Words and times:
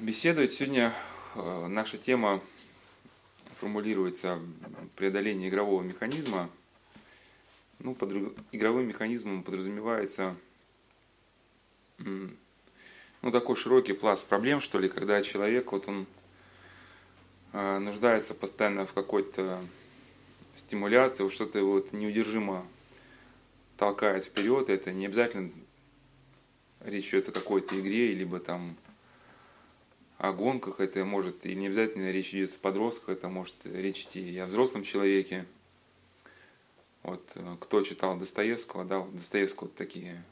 беседовать. 0.00 0.52
Сегодня 0.52 0.94
э, 1.34 1.66
наша 1.66 1.98
тема 1.98 2.40
формулируется 3.58 4.40
преодоление 4.94 5.48
игрового 5.48 5.82
механизма. 5.82 6.48
Ну, 7.80 7.94
под 7.94 8.12
игровым 8.52 8.86
механизмом 8.86 9.42
подразумевается 9.42 10.36
ну, 11.98 13.30
такой 13.32 13.56
широкий 13.56 13.92
пласт 13.92 14.26
проблем, 14.26 14.60
что 14.60 14.78
ли, 14.78 14.88
когда 14.88 15.22
человек, 15.22 15.72
вот 15.72 15.88
он 15.88 16.06
э, 17.52 17.78
нуждается 17.78 18.34
постоянно 18.34 18.86
в 18.86 18.92
какой-то 18.92 19.60
стимуляции, 20.54 21.28
что-то 21.28 21.58
его 21.58 21.72
вот 21.72 21.92
неудержимо 21.92 22.64
толкает 23.76 24.24
вперед, 24.24 24.70
это 24.70 24.92
не 24.92 25.06
обязательно 25.06 25.50
речь 26.80 27.08
идет 27.08 27.28
о 27.30 27.32
какой-то 27.32 27.78
игре, 27.78 28.14
либо 28.14 28.38
там 28.38 28.76
о 30.18 30.32
гонках, 30.32 30.80
это 30.80 31.04
может 31.04 31.46
и 31.46 31.54
не 31.54 31.68
обязательно 31.68 32.10
речь 32.10 32.34
идет 32.34 32.54
о 32.54 32.58
подростках, 32.58 33.10
это 33.10 33.28
может 33.28 33.54
речь 33.64 34.02
идти 34.02 34.20
и 34.20 34.38
о 34.38 34.46
взрослом 34.46 34.82
человеке. 34.82 35.46
Вот 37.04 37.22
э, 37.36 37.56
кто 37.60 37.82
читал 37.82 38.16
Достоевского, 38.16 38.84
да, 38.84 38.98
вот 38.98 39.14
Достоевского 39.14 39.68
вот 39.68 39.76
такие 39.76 40.22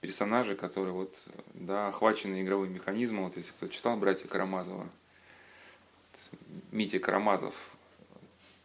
персонажи, 0.00 0.54
которые 0.54 0.92
вот, 0.92 1.12
да, 1.54 1.88
охвачены 1.88 2.42
игровым 2.42 2.72
механизмом, 2.72 3.24
вот 3.24 3.36
если 3.36 3.50
кто 3.50 3.66
читал 3.66 3.96
«Братья 3.96 4.28
Карамазова», 4.28 4.88
Митя 6.72 6.98
Карамазов, 6.98 7.54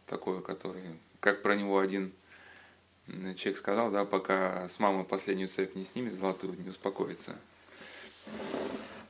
такой, 0.06 0.42
который, 0.42 0.82
как 1.20 1.42
про 1.42 1.54
него 1.54 1.78
один 1.78 2.12
человек 3.06 3.58
сказал, 3.58 3.90
да, 3.90 4.04
пока 4.04 4.68
с 4.68 4.78
мамой 4.78 5.04
последнюю 5.04 5.48
цепь 5.48 5.74
не 5.74 5.84
снимет, 5.84 6.14
золотую 6.14 6.60
не 6.60 6.70
успокоится. 6.70 7.36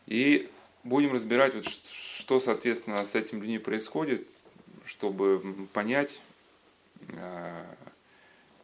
И 0.06 0.50
будем 0.84 1.12
разбирать, 1.12 1.54
вот, 1.54 1.66
что, 1.66 2.38
соответственно, 2.38 3.04
с 3.04 3.14
этими 3.14 3.40
людьми 3.40 3.58
происходит, 3.58 4.28
чтобы 4.84 5.66
понять, 5.72 6.20
а, 7.16 7.66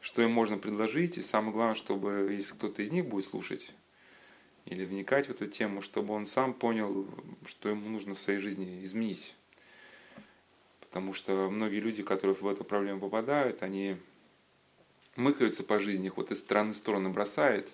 что 0.01 0.23
им 0.23 0.31
можно 0.31 0.59
предложить, 0.59 1.19
и 1.19 1.23
самое 1.23 1.53
главное, 1.53 1.75
чтобы, 1.75 2.29
если 2.33 2.53
кто-то 2.53 2.83
из 2.83 2.93
них 2.93 3.07
будет 3.07 3.27
слушать 3.27 3.73
или 4.67 4.85
вникать 4.85 5.27
в 5.27 5.31
эту 5.31 5.47
тему, 5.47 5.83
чтобы 5.83 6.15
он 6.15 6.27
сам 6.27 6.53
понял, 6.53 7.07
что 7.47 7.71
ему 7.71 7.89
нужно 7.89 8.15
в 8.15 8.21
своей 8.21 8.39
жизни 8.39 8.85
изменить. 8.85 9.35
Потому 10.81 11.15
что 11.15 11.49
многие 11.51 11.81
люди, 11.81 12.03
которые 12.03 12.35
в 12.35 12.47
эту 12.47 12.65
проблему 12.65 13.01
попадают, 13.01 13.63
они 13.63 13.97
мыкаются 15.17 15.63
по 15.63 15.79
жизни, 15.79 16.07
их 16.07 16.17
вот 16.17 16.31
из 16.31 16.39
стороны 16.39 16.73
в 16.73 16.77
сторону 16.77 17.11
бросает, 17.11 17.69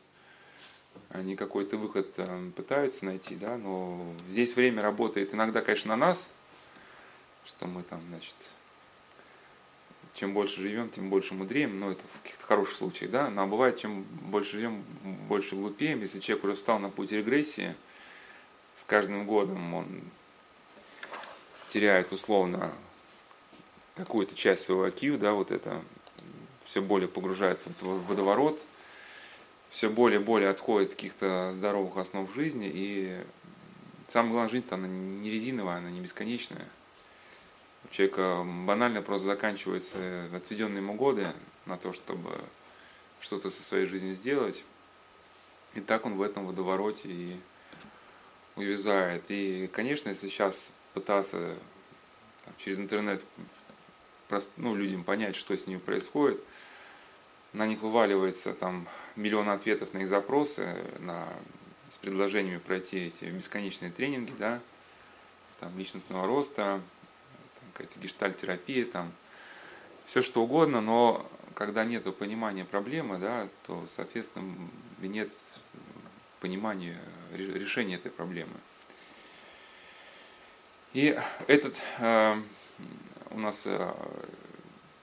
они 1.10 1.36
какой-то 1.36 1.76
выход 1.76 2.12
э, 2.16 2.50
пытаются 2.54 3.04
найти, 3.04 3.36
да, 3.36 3.56
но 3.56 4.12
здесь 4.30 4.54
время 4.56 4.82
работает 4.82 5.34
иногда, 5.34 5.60
конечно, 5.62 5.96
на 5.96 6.06
нас, 6.06 6.32
что 7.44 7.66
мы 7.66 7.82
там, 7.82 8.00
значит, 8.08 8.34
чем 10.14 10.32
больше 10.32 10.60
живем, 10.60 10.88
тем 10.90 11.10
больше 11.10 11.34
мудреем, 11.34 11.78
но 11.78 11.90
это 11.90 12.02
в 12.06 12.22
каких-то 12.22 12.44
хороших 12.44 12.76
случаях, 12.76 13.10
да, 13.10 13.30
но 13.30 13.46
бывает, 13.46 13.78
чем 13.78 14.02
больше 14.02 14.52
живем, 14.52 14.84
больше 15.28 15.54
глупеем, 15.54 16.00
если 16.00 16.20
человек 16.20 16.44
уже 16.44 16.54
встал 16.54 16.78
на 16.78 16.90
путь 16.90 17.12
регрессии, 17.12 17.74
с 18.74 18.84
каждым 18.84 19.26
годом 19.26 19.74
он 19.74 20.02
теряет 21.68 22.12
условно 22.12 22.72
какую-то 23.94 24.34
часть 24.34 24.64
своего 24.64 24.86
IQ, 24.86 25.18
да, 25.18 25.32
вот 25.32 25.50
это 25.50 25.82
все 26.64 26.82
более 26.82 27.08
погружается 27.08 27.70
в 27.80 28.06
водоворот, 28.06 28.64
все 29.76 29.90
более 29.90 30.20
и 30.20 30.24
более 30.24 30.48
отходит 30.48 30.88
от 30.88 30.94
каких-то 30.94 31.52
здоровых 31.52 31.98
основ 31.98 32.34
жизни, 32.34 32.70
и 32.72 33.22
самое 34.08 34.32
главное, 34.32 34.50
жизнь-то 34.50 34.76
она 34.76 34.88
не 34.88 35.30
резиновая, 35.30 35.76
она 35.76 35.90
не 35.90 36.00
бесконечная. 36.00 36.66
У 37.84 37.88
человека 37.88 38.42
банально 38.64 39.02
просто 39.02 39.26
заканчиваются 39.26 40.30
отведенные 40.34 40.78
ему 40.78 40.94
годы 40.94 41.30
на 41.66 41.76
то, 41.76 41.92
чтобы 41.92 42.40
что-то 43.20 43.50
со 43.50 43.62
своей 43.62 43.84
жизнью 43.84 44.16
сделать. 44.16 44.64
И 45.74 45.82
так 45.82 46.06
он 46.06 46.14
в 46.14 46.22
этом 46.22 46.46
водовороте 46.46 47.10
и 47.10 47.36
увязает. 48.56 49.24
И, 49.28 49.68
конечно, 49.70 50.08
если 50.08 50.30
сейчас 50.30 50.72
пытаться 50.94 51.54
там, 52.46 52.54
через 52.56 52.78
интернет 52.78 53.22
ну, 54.56 54.74
людям 54.74 55.04
понять, 55.04 55.36
что 55.36 55.54
с 55.54 55.66
ними 55.66 55.78
происходит– 55.78 56.40
на 57.56 57.66
них 57.66 57.80
вываливается 57.80 58.52
там 58.52 58.86
миллион 59.16 59.48
ответов 59.48 59.94
на 59.94 59.98
их 59.98 60.08
запросы, 60.08 60.76
на, 60.98 61.26
с 61.88 61.96
предложениями 61.96 62.58
пройти 62.58 62.98
эти 63.06 63.24
бесконечные 63.24 63.90
тренинги, 63.90 64.34
да, 64.38 64.60
там 65.60 65.76
личностного 65.78 66.26
роста, 66.26 66.82
какая-то 67.72 67.98
гештальтерапия, 67.98 68.84
там 68.84 69.10
все 70.04 70.20
что 70.20 70.42
угодно, 70.42 70.82
но 70.82 71.26
когда 71.54 71.84
нет 71.84 72.14
понимания 72.16 72.66
проблемы, 72.66 73.18
да, 73.18 73.48
то, 73.66 73.86
соответственно, 73.96 74.54
нет 75.00 75.30
понимания 76.40 77.00
решения 77.32 77.94
этой 77.94 78.10
проблемы. 78.10 78.52
И 80.92 81.18
этот 81.46 81.74
э, 81.98 82.36
у 83.30 83.38
нас 83.38 83.62
э, 83.64 83.94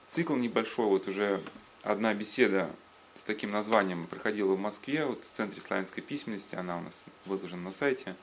цикл 0.08 0.34
небольшой, 0.34 0.86
вот 0.86 1.08
уже 1.08 1.42
одна 1.84 2.14
беседа 2.14 2.70
с 3.14 3.20
таким 3.20 3.50
названием 3.50 4.06
проходила 4.06 4.54
в 4.54 4.58
Москве, 4.58 5.04
вот 5.04 5.24
в 5.24 5.28
Центре 5.28 5.62
славянской 5.62 6.02
письменности, 6.02 6.56
она 6.56 6.78
у 6.78 6.80
нас 6.80 7.04
выложена 7.26 7.62
на 7.62 7.72
сайте. 7.72 8.16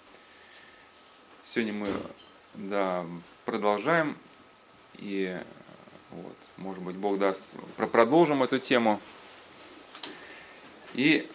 Сегодня 1.45 1.73
мы 1.73 1.88
да, 2.55 3.05
продолжаем, 3.45 4.17
и 4.95 5.39
вот, 6.09 6.35
может 6.57 6.83
быть, 6.83 6.97
Бог 6.97 7.19
даст, 7.19 7.41
продолжим 7.91 8.44
эту 8.44 8.59
тему. 8.59 8.99
И 10.93 11.29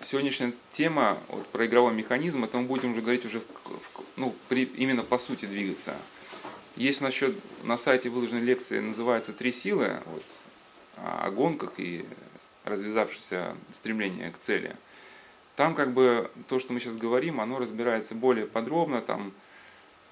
сегодняшняя 0.00 0.52
тема 0.72 1.18
вот, 1.28 1.46
про 1.48 1.66
игровой 1.66 1.92
механизм, 1.92 2.44
это 2.44 2.56
мы 2.56 2.64
будем 2.64 2.92
уже 2.92 3.02
говорить 3.02 3.26
уже, 3.26 3.42
ну, 4.16 4.34
при, 4.48 4.64
именно 4.64 5.02
по 5.02 5.18
сути 5.18 5.44
двигаться. 5.44 5.94
Есть 6.76 7.00
насчет, 7.00 7.34
на 7.64 7.76
сайте 7.76 8.08
выложенной 8.08 8.42
лекции, 8.42 8.80
называется 8.80 9.32
«Три 9.32 9.52
силы». 9.52 10.00
Вот, 10.06 10.24
о 10.96 11.30
гонках 11.30 11.74
и 11.78 12.06
развязавшееся 12.64 13.56
стремление 13.72 14.30
к 14.30 14.38
цели. 14.38 14.76
Там 15.54 15.74
как 15.74 15.92
бы 15.92 16.30
то, 16.48 16.58
что 16.58 16.72
мы 16.72 16.80
сейчас 16.80 16.96
говорим, 16.96 17.40
оно 17.40 17.58
разбирается 17.58 18.14
более 18.14 18.46
подробно, 18.46 19.00
там 19.00 19.32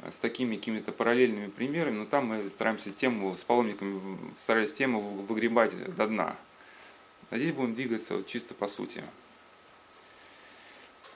с 0.02 0.16
такими 0.16 0.56
какими-то 0.56 0.92
параллельными 0.92 1.48
примерами, 1.48 1.98
но 1.98 2.06
там 2.06 2.26
мы 2.26 2.48
стараемся 2.48 2.90
тему, 2.90 3.34
с 3.36 3.44
паломниками 3.44 4.18
старались 4.38 4.72
тему 4.72 5.00
выгребать 5.00 5.72
до 5.96 6.06
дна. 6.06 6.36
А 7.30 7.36
здесь 7.36 7.52
будем 7.52 7.74
двигаться 7.74 8.16
вот 8.16 8.26
чисто 8.26 8.54
по 8.54 8.68
сути. 8.68 9.02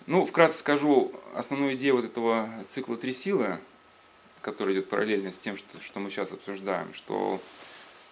Ну, 0.06 0.24
вкратце 0.24 0.58
скажу 0.58 1.12
основную 1.34 1.74
идею 1.74 1.96
вот 1.96 2.04
этого 2.04 2.48
цикла 2.70 2.96
«Три 2.96 3.12
силы», 3.12 3.58
который 4.40 4.74
идет 4.74 4.88
параллельно 4.88 5.32
с 5.32 5.38
тем, 5.38 5.56
что, 5.56 5.80
что 5.80 6.00
мы 6.00 6.08
сейчас 6.10 6.32
обсуждаем, 6.32 6.94
что 6.94 7.40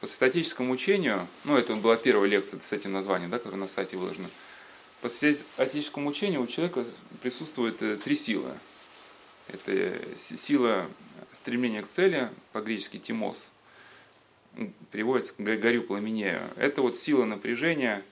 по 0.00 0.06
статическому 0.06 0.72
учению, 0.72 1.26
ну 1.44 1.56
это 1.56 1.74
была 1.74 1.96
первая 1.96 2.28
лекция 2.28 2.60
с 2.60 2.72
этим 2.72 2.92
названием, 2.92 3.30
да, 3.30 3.38
которая 3.38 3.60
на 3.60 3.68
сайте 3.68 3.96
выложена. 3.96 4.28
По 5.00 5.08
статическому 5.08 6.08
учению 6.08 6.42
у 6.42 6.46
человека 6.46 6.84
присутствует 7.22 7.82
э, 7.82 7.96
три 7.96 8.16
силы. 8.16 8.50
Это 9.48 9.98
сила 10.18 10.86
стремления 11.32 11.82
к 11.82 11.88
цели, 11.88 12.28
по-гречески 12.52 12.98
тимос, 12.98 13.52
переводится 14.90 15.34
горю 15.38 15.82
пламенею. 15.82 16.40
Это 16.56 16.82
вот 16.82 16.98
сила 16.98 17.24
напряжения, 17.24 18.02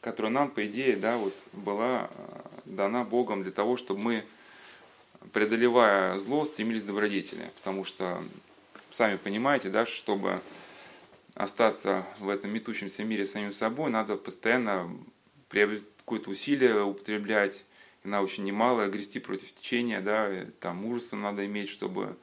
которая 0.00 0.32
нам, 0.32 0.50
по 0.50 0.66
идее, 0.66 0.96
да, 0.96 1.16
вот 1.16 1.34
была 1.52 2.08
э, 2.10 2.40
дана 2.64 3.04
Богом 3.04 3.42
для 3.42 3.52
того, 3.52 3.76
чтобы 3.76 4.00
мы, 4.00 4.24
преодолевая 5.32 6.18
зло, 6.18 6.44
стремились 6.44 6.82
к 6.82 6.86
добродетели. 6.86 7.50
Потому 7.56 7.84
что, 7.84 8.22
сами 8.90 9.16
понимаете, 9.16 9.68
да, 9.68 9.84
чтобы 9.84 10.40
остаться 11.34 12.06
в 12.18 12.28
этом 12.28 12.50
метущемся 12.50 13.04
мире 13.04 13.26
самим 13.26 13.52
собой, 13.52 13.90
надо 13.90 14.16
постоянно 14.16 14.90
какое-то 15.48 16.30
усилие 16.30 16.82
употреблять, 16.82 17.64
она 18.04 18.22
очень 18.22 18.44
немалая, 18.44 18.88
грести 18.88 19.20
против 19.20 19.52
течения, 19.54 20.00
да, 20.00 20.46
там 20.60 20.78
мужество 20.78 21.16
надо 21.16 21.44
иметь, 21.46 21.68
чтобы 21.68 22.16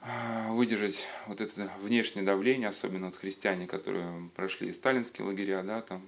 а, 0.00 0.52
выдержать 0.52 1.06
вот 1.26 1.40
это 1.40 1.70
внешнее 1.80 2.24
давление, 2.24 2.68
особенно 2.68 3.08
от 3.08 3.16
христиане, 3.16 3.66
которые 3.66 4.30
прошли 4.36 4.72
сталинские 4.72 5.26
лагеря, 5.26 5.62
да, 5.62 5.82
там 5.82 6.06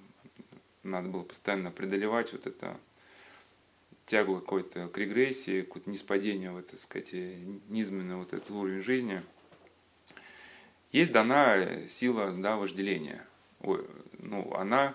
надо 0.83 1.09
было 1.09 1.23
постоянно 1.23 1.71
преодолевать 1.71 2.31
вот 2.31 2.47
это 2.47 2.77
тягу 4.05 4.35
какой-то 4.35 4.87
к 4.87 4.97
регрессии, 4.97 5.61
к 5.61 5.85
неспадению, 5.87 6.53
вот, 6.53 6.67
так 6.67 6.79
сказать, 6.79 7.11
низменный 7.11 8.15
вот 8.15 8.33
этот 8.33 8.49
уровень 8.51 8.81
жизни– 8.81 9.21
есть 10.91 11.11
дана 11.11 11.87
сила 11.87 12.31
да, 12.31 12.57
вожделения. 12.57 13.25
Ой, 13.61 13.85
ну, 14.19 14.53
она, 14.55 14.93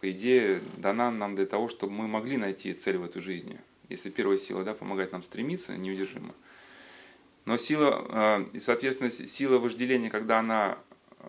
по 0.00 0.10
идее, 0.10 0.60
дана 0.76 1.10
нам 1.10 1.36
для 1.36 1.46
того, 1.46 1.68
чтобы 1.68 1.92
мы 1.92 2.08
могли 2.08 2.36
найти 2.36 2.72
цель 2.74 2.98
в 2.98 3.04
этой 3.04 3.22
жизни. 3.22 3.60
если 3.88 4.10
первая 4.10 4.38
сила 4.38 4.64
да, 4.64 4.74
помогает 4.74 5.12
нам 5.12 5.22
стремиться 5.22 5.76
неудержимо. 5.76 6.34
Но 7.44 7.56
сила, 7.56 8.06
э, 8.10 8.44
и, 8.52 8.60
соответственно, 8.60 9.10
сила 9.10 9.58
вожделения, 9.58 10.10
когда 10.10 10.40
она 10.40 10.78
э, 11.18 11.24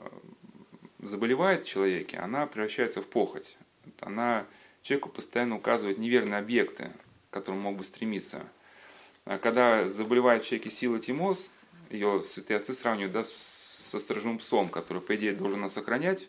заболевает 0.99 1.63
в 1.63 1.67
человеке, 1.67 2.17
она 2.17 2.45
превращается 2.45 3.01
в 3.01 3.07
похоть. 3.07 3.57
Она 4.01 4.45
человеку 4.81 5.09
постоянно 5.09 5.55
указывает 5.55 5.97
неверные 5.97 6.39
объекты, 6.39 6.91
к 7.29 7.33
которым 7.33 7.61
мог 7.61 7.77
бы 7.77 7.83
стремиться. 7.83 8.45
А 9.25 9.37
когда 9.37 9.87
заболевает 9.87 10.43
в 10.43 10.47
человеке 10.47 10.71
сила 10.71 10.99
тимоз, 10.99 11.49
ее 11.89 12.23
святые 12.23 12.57
отцы 12.57 12.73
сравнивают 12.73 13.13
да, 13.13 13.23
со 13.89 13.99
стражным 13.99 14.37
псом, 14.37 14.69
который, 14.69 15.01
по 15.01 15.15
идее, 15.15 15.33
должен 15.33 15.61
нас 15.61 15.77
охранять, 15.77 16.27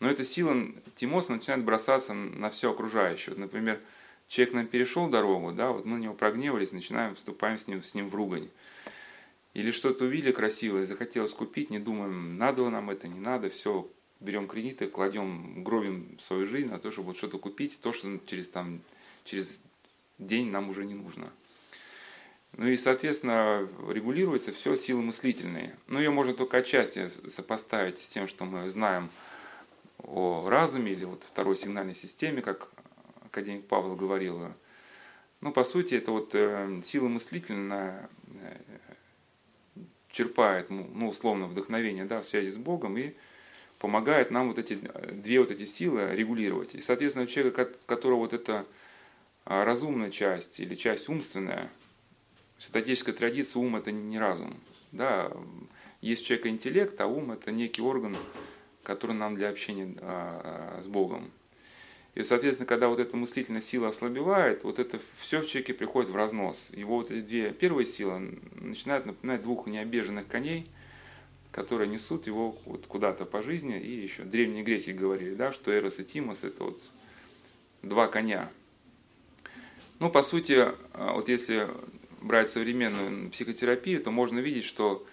но 0.00 0.10
эта 0.10 0.24
сила 0.24 0.54
тимоса 0.94 1.32
начинает 1.32 1.64
бросаться 1.64 2.12
на 2.12 2.50
все 2.50 2.70
окружающее. 2.70 3.34
Вот, 3.34 3.40
например, 3.40 3.80
человек 4.28 4.54
нам 4.54 4.66
перешел 4.66 5.08
дорогу, 5.08 5.52
да, 5.52 5.72
вот 5.72 5.84
мы 5.84 5.96
на 5.96 6.02
него 6.02 6.14
прогневались, 6.14 6.72
начинаем, 6.72 7.14
вступаем 7.14 7.58
с 7.58 7.66
ним, 7.66 7.82
с 7.82 7.94
ним 7.94 8.10
в 8.10 8.14
ругань. 8.14 8.50
Или 9.54 9.70
что-то 9.70 10.04
увидели 10.04 10.32
красивое, 10.32 10.84
захотелось 10.84 11.32
купить, 11.32 11.70
не 11.70 11.78
думаем, 11.78 12.36
надо 12.36 12.68
нам 12.68 12.90
это, 12.90 13.08
не 13.08 13.20
надо, 13.20 13.48
все, 13.48 13.88
берем 14.20 14.48
кредиты, 14.48 14.88
кладем, 14.88 15.64
гробим 15.64 16.18
свою 16.20 16.46
жизнь 16.46 16.68
на 16.68 16.78
то, 16.78 16.90
чтобы 16.90 17.08
вот 17.08 17.16
что-то 17.16 17.38
купить, 17.38 17.80
то, 17.80 17.92
что 17.92 18.18
через, 18.26 18.48
там, 18.48 18.82
через 19.24 19.60
день 20.18 20.50
нам 20.50 20.68
уже 20.68 20.84
не 20.84 20.94
нужно. 20.94 21.32
Ну 22.56 22.66
и, 22.66 22.76
соответственно, 22.78 23.68
регулируется 23.88 24.52
все 24.52 24.76
силы 24.76 25.02
мыслительные. 25.02 25.76
Но 25.88 25.98
ее 25.98 26.10
можно 26.10 26.32
только 26.32 26.58
отчасти 26.58 27.08
сопоставить 27.28 27.98
с 27.98 28.08
тем, 28.08 28.28
что 28.28 28.46
мы 28.46 28.70
знаем 28.70 29.10
о 29.98 30.48
разуме 30.48 30.92
или 30.92 31.04
вот 31.04 31.24
второй 31.24 31.56
сигнальной 31.56 31.94
системе, 31.94 32.40
как 32.40 32.70
академик 33.26 33.66
Павел 33.66 33.94
говорил. 33.94 34.52
Ну, 35.42 35.52
по 35.52 35.64
сути, 35.64 35.96
это 35.96 36.12
вот 36.12 36.34
э, 36.34 36.80
сила 36.84 37.08
мыслительная 37.08 38.08
э, 38.40 38.56
черпает, 40.10 40.70
ну, 40.70 40.90
ну, 40.94 41.08
условно, 41.08 41.46
вдохновение 41.46 42.06
да, 42.06 42.22
в 42.22 42.24
связи 42.24 42.50
с 42.50 42.56
Богом 42.56 42.96
и 42.96 43.14
помогает 43.78 44.30
нам 44.30 44.48
вот 44.48 44.58
эти 44.58 44.74
две 45.12 45.40
вот 45.40 45.50
эти 45.50 45.66
силы 45.66 46.08
регулировать. 46.14 46.74
И, 46.74 46.80
соответственно, 46.80 47.26
у 47.26 47.28
человека, 47.28 47.70
которого 47.84 48.20
вот 48.20 48.32
эта 48.32 48.64
а, 49.44 49.66
разумная 49.66 50.10
часть 50.10 50.58
или 50.58 50.74
часть 50.74 51.10
умственная, 51.10 51.70
в 52.58 52.64
святотеческой 52.64 53.14
традиции 53.14 53.58
ум– 53.58 53.76
это 53.76 53.92
не 53.92 54.18
разум. 54.18 54.54
Да, 54.92 55.30
есть 56.00 56.22
у 56.22 56.26
человека 56.26 56.48
интеллект, 56.48 57.00
а 57.00 57.06
ум– 57.06 57.32
это 57.32 57.50
некий 57.52 57.82
орган, 57.82 58.16
который 58.82 59.14
нам 59.16 59.36
для 59.36 59.48
общения 59.48 59.94
а, 60.00 60.80
с 60.82 60.86
Богом. 60.86 61.30
И, 62.14 62.22
соответственно, 62.22 62.66
когда 62.66 62.88
вот 62.88 62.98
эта 62.98 63.14
мыслительная 63.14 63.60
сила 63.60 63.88
ослабевает, 63.88 64.64
вот 64.64 64.78
это 64.78 64.98
все 65.18 65.42
в 65.42 65.48
человеке 65.48 65.74
приходит 65.74 66.10
в 66.10 66.16
разнос. 66.16 66.56
Его 66.70 66.96
вот 66.96 67.10
эти 67.10 67.20
две 67.20 67.50
первые 67.52 67.84
силы 67.84 68.40
начинают 68.54 69.04
напоминать 69.04 69.42
двух 69.42 69.66
необеженных 69.66 70.26
коней, 70.26 70.66
которые 71.52 71.88
несут 71.88 72.26
его 72.26 72.56
вот 72.64 72.86
куда-то 72.86 73.26
по 73.26 73.42
жизни. 73.42 73.78
И 73.78 74.00
еще 74.02 74.22
древние 74.22 74.64
греки 74.64 74.90
говорили, 74.90 75.34
да, 75.34 75.52
что 75.52 75.76
Эрос 75.76 75.98
и 75.98 76.04
Тимос– 76.04 76.42
это 76.42 76.64
вот 76.64 76.82
два 77.82 78.08
коня. 78.08 78.50
Ну, 79.98 80.08
по 80.08 80.22
сути, 80.22 80.68
а, 80.94 81.12
вот 81.12 81.28
если 81.28 81.68
брать 82.26 82.50
современную 82.50 83.30
психотерапию, 83.30 84.02
то 84.02 84.10
можно 84.10 84.38
видеть, 84.40 84.64
что 84.64 85.06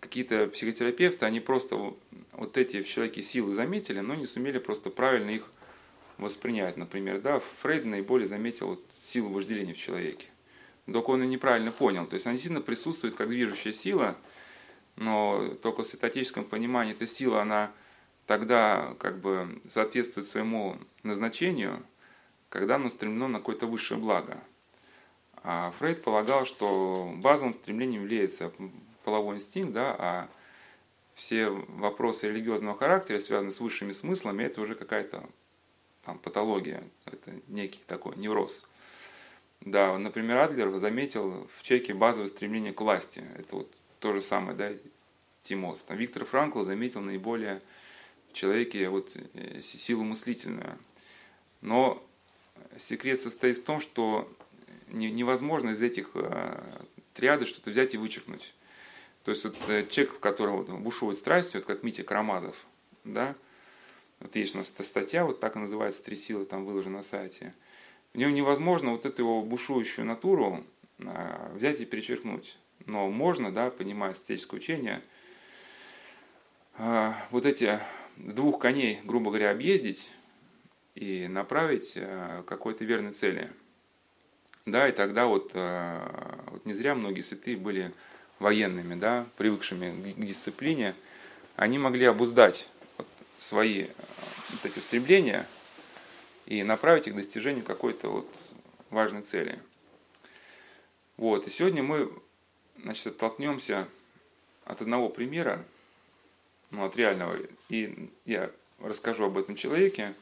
какие-то 0.00 0.46
психотерапевты, 0.46 1.26
они 1.26 1.40
просто 1.40 1.94
вот 2.32 2.56
эти 2.56 2.82
в 2.82 2.88
человеке 2.88 3.22
силы 3.22 3.54
заметили, 3.54 4.00
но 4.00 4.14
не 4.14 4.26
сумели 4.26 4.58
просто 4.58 4.90
правильно 4.90 5.30
их 5.30 5.50
воспринять. 6.18 6.76
Например, 6.76 7.20
да, 7.20 7.40
Фрейд 7.62 7.84
наиболее 7.84 8.28
заметил 8.28 8.68
вот 8.68 8.84
силу 9.04 9.30
вожделения 9.30 9.74
в 9.74 9.78
человеке. 9.78 10.28
Только 10.86 11.10
он 11.10 11.22
и 11.22 11.26
неправильно 11.26 11.72
понял. 11.72 12.06
То 12.06 12.14
есть 12.14 12.26
она 12.26 12.34
действительно 12.34 12.62
присутствует 12.62 13.14
как 13.14 13.28
движущая 13.28 13.72
сила, 13.72 14.16
но 14.96 15.54
только 15.62 15.82
в 15.82 15.86
святотеческом 15.86 16.44
понимании 16.44 16.92
эта 16.92 17.06
сила, 17.06 17.42
она 17.42 17.72
тогда 18.26 18.94
как 18.98 19.20
бы 19.20 19.60
соответствует 19.68 20.26
своему 20.26 20.78
назначению, 21.02 21.84
когда 22.48 22.76
она 22.76 22.86
устремлена 22.86 23.28
на 23.28 23.38
какое-то 23.38 23.66
высшее 23.66 24.00
благо. 24.00 24.42
А 25.42 25.70
Фрейд 25.78 26.02
полагал, 26.02 26.46
что 26.46 27.12
базовым 27.16 27.54
стремлением 27.54 28.02
является 28.02 28.52
половой 29.04 29.36
инстинкт, 29.36 29.72
да, 29.72 29.96
а 29.98 30.28
все 31.14 31.48
вопросы 31.48 32.28
религиозного 32.28 32.76
характера, 32.76 33.20
связанные 33.20 33.52
с 33.52 33.60
высшими 33.60 33.92
смыслами, 33.92 34.44
это 34.44 34.60
уже 34.60 34.74
какая-то 34.74 35.28
там, 36.04 36.18
патология, 36.18 36.82
это 37.06 37.34
некий 37.48 37.80
такой 37.86 38.16
невроз. 38.16 38.64
Да, 39.60 39.98
например, 39.98 40.38
Адлер 40.38 40.76
заметил 40.78 41.48
в 41.56 41.62
человеке 41.62 41.92
базовое 41.92 42.28
стремление 42.28 42.72
к 42.72 42.80
власти. 42.80 43.24
Это 43.36 43.56
вот 43.56 43.72
то 43.98 44.12
же 44.12 44.22
самое, 44.22 44.56
да, 44.56 44.70
Тимос. 45.42 45.80
Там 45.80 45.96
Виктор 45.96 46.24
Франкл 46.24 46.62
заметил 46.62 47.00
наиболее 47.00 47.60
в 48.30 48.34
человеке 48.34 48.88
вот 48.88 49.16
э, 49.34 49.60
силу 49.60 50.04
мыслительную. 50.04 50.78
Но 51.60 52.02
секрет 52.78 53.20
состоит 53.22 53.58
в 53.58 53.64
том, 53.64 53.80
что 53.80 54.32
невозможно 54.90 55.70
из 55.70 55.82
этих 55.82 56.10
э, 56.14 56.60
триады 57.14 57.46
что-то 57.46 57.70
взять 57.70 57.94
и 57.94 57.98
вычеркнуть. 57.98 58.54
То 59.24 59.30
есть 59.30 59.44
вот 59.44 59.56
э, 59.68 59.86
человек, 59.88 60.14
в 60.14 60.20
котором 60.20 60.82
бушует 60.82 61.18
страсть, 61.18 61.54
вот 61.54 61.64
как 61.64 61.82
Митя 61.82 62.02
Карамазов, 62.02 62.56
да, 63.04 63.34
вот 64.20 64.34
есть 64.36 64.54
у 64.54 64.58
нас 64.58 64.72
эта 64.72 64.82
статья, 64.82 65.24
вот 65.24 65.40
так 65.40 65.56
и 65.56 65.58
называется 65.58 66.02
«Три 66.02 66.16
силы», 66.16 66.44
там 66.44 66.64
выложена 66.64 66.98
на 66.98 67.04
сайте. 67.04 67.54
В 68.12 68.18
нем 68.18 68.34
невозможно 68.34 68.92
вот 68.92 69.06
эту 69.06 69.22
его 69.22 69.42
бушующую 69.42 70.06
натуру 70.06 70.64
а, 71.04 71.52
взять 71.54 71.80
и 71.80 71.84
перечеркнуть. 71.84 72.58
Но 72.86 73.08
можно, 73.10 73.52
да, 73.52 73.70
понимая 73.70 74.12
эстетическое 74.12 74.58
учение, 74.58 75.02
вот 76.78 77.44
эти 77.44 77.80
двух 78.16 78.60
коней, 78.60 79.00
грубо 79.04 79.30
говоря, 79.30 79.50
объездить 79.50 80.10
и 80.94 81.26
направить 81.28 81.94
к 81.94 82.44
какой-то 82.46 82.84
верной 82.84 83.12
цели. 83.12 83.52
Да, 84.70 84.88
и 84.88 84.92
тогда 84.92 85.26
вот, 85.26 85.52
вот 85.54 86.66
не 86.66 86.74
зря 86.74 86.94
многие 86.94 87.22
святые 87.22 87.56
были 87.56 87.92
военными, 88.38 88.94
да, 88.94 89.26
привыкшими 89.36 90.12
к 90.12 90.24
дисциплине, 90.24 90.94
они 91.56 91.78
могли 91.78 92.04
обуздать 92.06 92.68
свои 93.38 93.84
э, 93.84 93.88
вот 94.50 94.64
эти 94.64 94.78
стремления 94.78 95.46
и 96.46 96.62
направить 96.62 97.06
их 97.06 97.14
к 97.14 97.16
достижению 97.16 97.64
какой-то 97.64 98.08
вот 98.08 98.28
важной 98.90 99.22
цели. 99.22 99.58
Вот. 101.16 101.46
И 101.46 101.50
сегодня 101.50 101.82
мы 101.82 102.12
значит, 102.82 103.08
оттолкнемся 103.08 103.88
от 104.64 104.82
одного 104.82 105.08
примера, 105.08 105.64
ну, 106.70 106.84
от 106.84 106.96
реального, 106.96 107.36
и 107.68 108.10
я 108.24 108.50
расскажу 108.80 109.24
об 109.24 109.38
этом 109.38 109.56
человеке. 109.56 110.14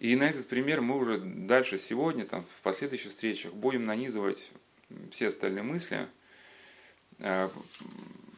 И 0.00 0.16
на 0.16 0.24
этот 0.24 0.48
пример 0.48 0.80
мы 0.80 0.96
уже 0.96 1.18
дальше 1.18 1.78
сегодня, 1.78 2.24
там, 2.24 2.46
в 2.58 2.62
последующих 2.62 3.10
встречах, 3.10 3.52
будем 3.52 3.84
нанизывать 3.84 4.50
все 5.10 5.28
остальные 5.28 5.62
мысли. 5.62 6.08
Э, 7.18 7.50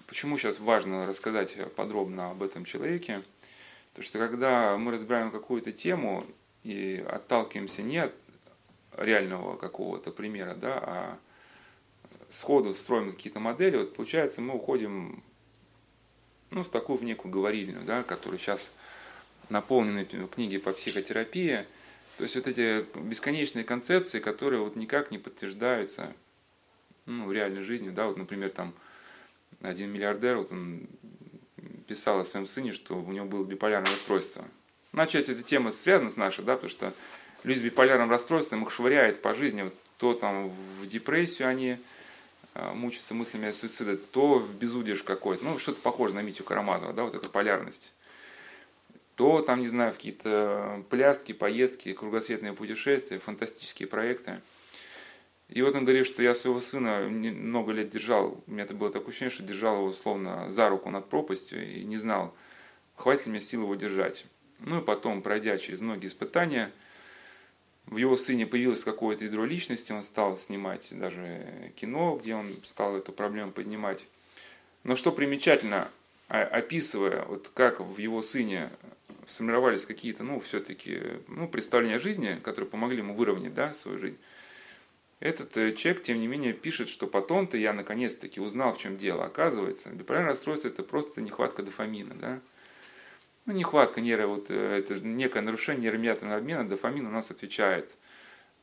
почему 0.08 0.36
сейчас 0.38 0.58
важно 0.58 1.06
рассказать 1.06 1.56
подробно 1.76 2.32
об 2.32 2.42
этом 2.42 2.64
человеке? 2.64 3.22
Потому 3.90 4.04
что 4.04 4.18
когда 4.18 4.76
мы 4.76 4.90
разбираем 4.90 5.30
какую-то 5.30 5.70
тему 5.70 6.24
и 6.64 6.96
отталкиваемся 7.08 7.82
не 7.82 7.98
от 7.98 8.14
реального 8.96 9.56
какого-то 9.56 10.10
примера, 10.10 10.56
да, 10.56 10.78
а 10.82 11.18
сходу 12.28 12.74
строим 12.74 13.12
какие-то 13.12 13.38
модели, 13.38 13.76
вот 13.76 13.94
получается 13.94 14.40
мы 14.40 14.56
уходим 14.56 15.22
ну, 16.50 16.64
в 16.64 16.70
такую 16.70 16.98
в 16.98 17.04
некую 17.04 17.30
говорильную, 17.30 17.84
да, 17.84 18.02
которая 18.02 18.38
сейчас 18.38 18.72
наполнены 19.52 20.04
книги 20.04 20.58
по 20.58 20.72
психотерапии. 20.72 21.66
То 22.16 22.24
есть 22.24 22.34
вот 22.34 22.48
эти 22.48 22.84
бесконечные 22.98 23.64
концепции, 23.64 24.18
которые 24.18 24.62
вот 24.62 24.76
никак 24.76 25.10
не 25.10 25.18
подтверждаются 25.18 26.12
ну, 27.06 27.26
в 27.26 27.32
реальной 27.32 27.62
жизни. 27.62 27.90
Да, 27.90 28.06
вот, 28.06 28.16
например, 28.16 28.50
там 28.50 28.74
один 29.60 29.90
миллиардер, 29.90 30.38
вот 30.38 30.52
он 30.52 30.88
писал 31.86 32.20
о 32.20 32.24
своем 32.24 32.46
сыне, 32.46 32.72
что 32.72 32.96
у 32.96 33.12
него 33.12 33.26
было 33.26 33.44
биполярное 33.44 33.90
расстройство. 33.90 34.44
Ну, 34.92 35.02
отчасти 35.02 35.30
эта 35.30 35.42
тема 35.42 35.72
связана 35.72 36.10
с 36.10 36.16
нашей, 36.16 36.44
да, 36.44 36.54
потому 36.54 36.70
что 36.70 36.92
люди 37.44 37.60
с 37.60 37.62
биполярным 37.62 38.10
расстройством 38.10 38.64
их 38.64 38.70
швыряет 38.70 39.22
по 39.22 39.34
жизни, 39.34 39.62
вот, 39.62 39.74
то 39.98 40.14
там 40.14 40.48
в 40.80 40.86
депрессию 40.86 41.48
они 41.48 41.78
э, 42.54 42.72
мучатся 42.74 43.14
мыслями 43.14 43.48
о 43.48 43.52
суициде, 43.52 43.96
то 43.96 44.38
в 44.38 44.54
безудеж 44.54 45.02
какой-то, 45.02 45.44
ну, 45.44 45.58
что-то 45.58 45.80
похоже 45.80 46.14
на 46.14 46.20
Митю 46.20 46.44
Карамазова, 46.44 46.92
да, 46.92 47.04
вот 47.04 47.14
эта 47.14 47.28
полярность. 47.28 47.92
То 49.16 49.42
там, 49.42 49.60
не 49.60 49.68
знаю, 49.68 49.92
какие-то 49.92 50.84
пляски, 50.88 51.32
поездки, 51.32 51.92
кругосветные 51.92 52.54
путешествия, 52.54 53.18
фантастические 53.18 53.86
проекты. 53.86 54.40
И 55.48 55.60
вот 55.60 55.74
он 55.74 55.84
говорит, 55.84 56.06
что 56.06 56.22
я 56.22 56.34
своего 56.34 56.60
сына 56.60 57.00
много 57.00 57.72
лет 57.72 57.90
держал, 57.90 58.42
у 58.46 58.50
меня 58.50 58.64
это 58.64 58.74
было 58.74 58.90
такое 58.90 59.10
ощущение, 59.10 59.34
что 59.34 59.42
держал 59.42 59.76
его 59.76 59.86
условно 59.86 60.48
за 60.48 60.70
руку 60.70 60.88
над 60.88 61.10
пропастью 61.10 61.62
и 61.70 61.84
не 61.84 61.98
знал, 61.98 62.34
хватит 62.96 63.26
ли 63.26 63.32
мне 63.32 63.40
сил 63.42 63.62
его 63.62 63.74
держать. 63.74 64.24
Ну 64.60 64.80
и 64.80 64.84
потом, 64.84 65.20
пройдя 65.20 65.58
через 65.58 65.80
многие 65.80 66.06
испытания, 66.06 66.72
в 67.84 67.98
его 67.98 68.16
сыне 68.16 68.46
появилось 68.46 68.84
какое-то 68.84 69.24
ядро 69.24 69.44
личности, 69.44 69.92
он 69.92 70.02
стал 70.04 70.38
снимать 70.38 70.88
даже 70.90 71.72
кино, 71.76 72.16
где 72.16 72.34
он 72.34 72.46
стал 72.64 72.96
эту 72.96 73.12
проблему 73.12 73.52
поднимать. 73.52 74.06
Но 74.84 74.96
что 74.96 75.12
примечательно, 75.12 75.88
описывая, 76.28 77.24
вот 77.26 77.50
как 77.52 77.80
в 77.80 77.98
его 77.98 78.22
сыне 78.22 78.70
сформировались 79.26 79.86
какие-то, 79.86 80.24
ну, 80.24 80.40
все-таки, 80.40 81.00
ну, 81.28 81.48
представления 81.48 81.96
о 81.96 82.00
жизни, 82.00 82.40
которые 82.42 82.70
помогли 82.70 82.98
ему 82.98 83.14
выровнять, 83.14 83.54
да, 83.54 83.74
свою 83.74 83.98
жизнь, 83.98 84.18
этот 85.22 85.56
э, 85.56 85.72
человек, 85.74 86.02
тем 86.02 86.18
не 86.18 86.26
менее, 86.26 86.52
пишет, 86.52 86.88
что 86.88 87.06
потом-то 87.06 87.56
я 87.56 87.72
наконец-таки 87.72 88.40
узнал, 88.40 88.74
в 88.74 88.78
чем 88.78 88.96
дело. 88.96 89.24
Оказывается, 89.24 89.90
биполярное 89.90 90.30
расстройство– 90.30 90.66
это 90.68 90.82
просто 90.82 91.20
нехватка 91.20 91.62
дофамина, 91.62 92.14
да. 92.16 92.40
Ну, 93.46 93.52
нехватка 93.52 94.00
нейро, 94.00 94.26
вот, 94.26 94.46
э, 94.50 94.78
это 94.78 94.98
некое 94.98 95.42
нарушение 95.42 95.82
нейромедиаторного 95.82 96.38
обмена, 96.38 96.68
дофамин 96.68 97.06
у 97.06 97.10
нас 97.10 97.30
отвечает 97.30 97.94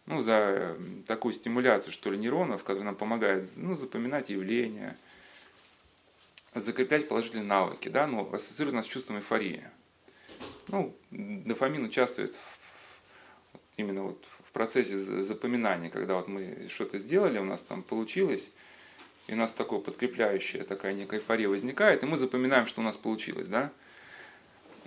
ну, 0.05 0.21
за 0.21 0.75
такую 1.07 1.33
стимуляцию, 1.33 1.93
что 1.93 2.11
ли, 2.11 2.17
нейронов, 2.17 2.63
которая 2.63 2.85
нам 2.85 2.95
помогает 2.95 3.47
ну, 3.55 3.73
запоминать 3.73 4.29
явления, 4.29 4.97
закреплять 6.55 7.07
положительные 7.07 7.45
навыки, 7.45 7.87
да, 7.87 8.05
но 8.05 8.29
ассоциирует 8.33 8.75
нас 8.75 8.85
с 8.85 8.89
чувством 8.89 9.17
эйфории. 9.17 9.63
Ну, 10.67 10.95
дофамин 11.11 11.85
участвует 11.85 12.35
в, 12.35 13.57
именно 13.77 14.03
вот 14.03 14.25
в 14.47 14.51
процессе 14.51 14.97
запоминания, 14.97 15.89
когда 15.89 16.15
вот 16.15 16.27
мы 16.27 16.67
что-то 16.69 16.99
сделали, 16.99 17.39
у 17.39 17.43
нас 17.43 17.61
там 17.61 17.83
получилось, 17.83 18.51
и 19.27 19.33
у 19.33 19.35
нас 19.35 19.51
такое 19.51 19.79
подкрепляющая 19.79 20.63
такая 20.63 20.93
некая 20.93 21.19
эйфория 21.19 21.49
возникает, 21.49 22.03
и 22.03 22.05
мы 22.05 22.17
запоминаем, 22.17 22.65
что 22.65 22.81
у 22.81 22.83
нас 22.83 22.97
получилось, 22.97 23.47
да. 23.47 23.71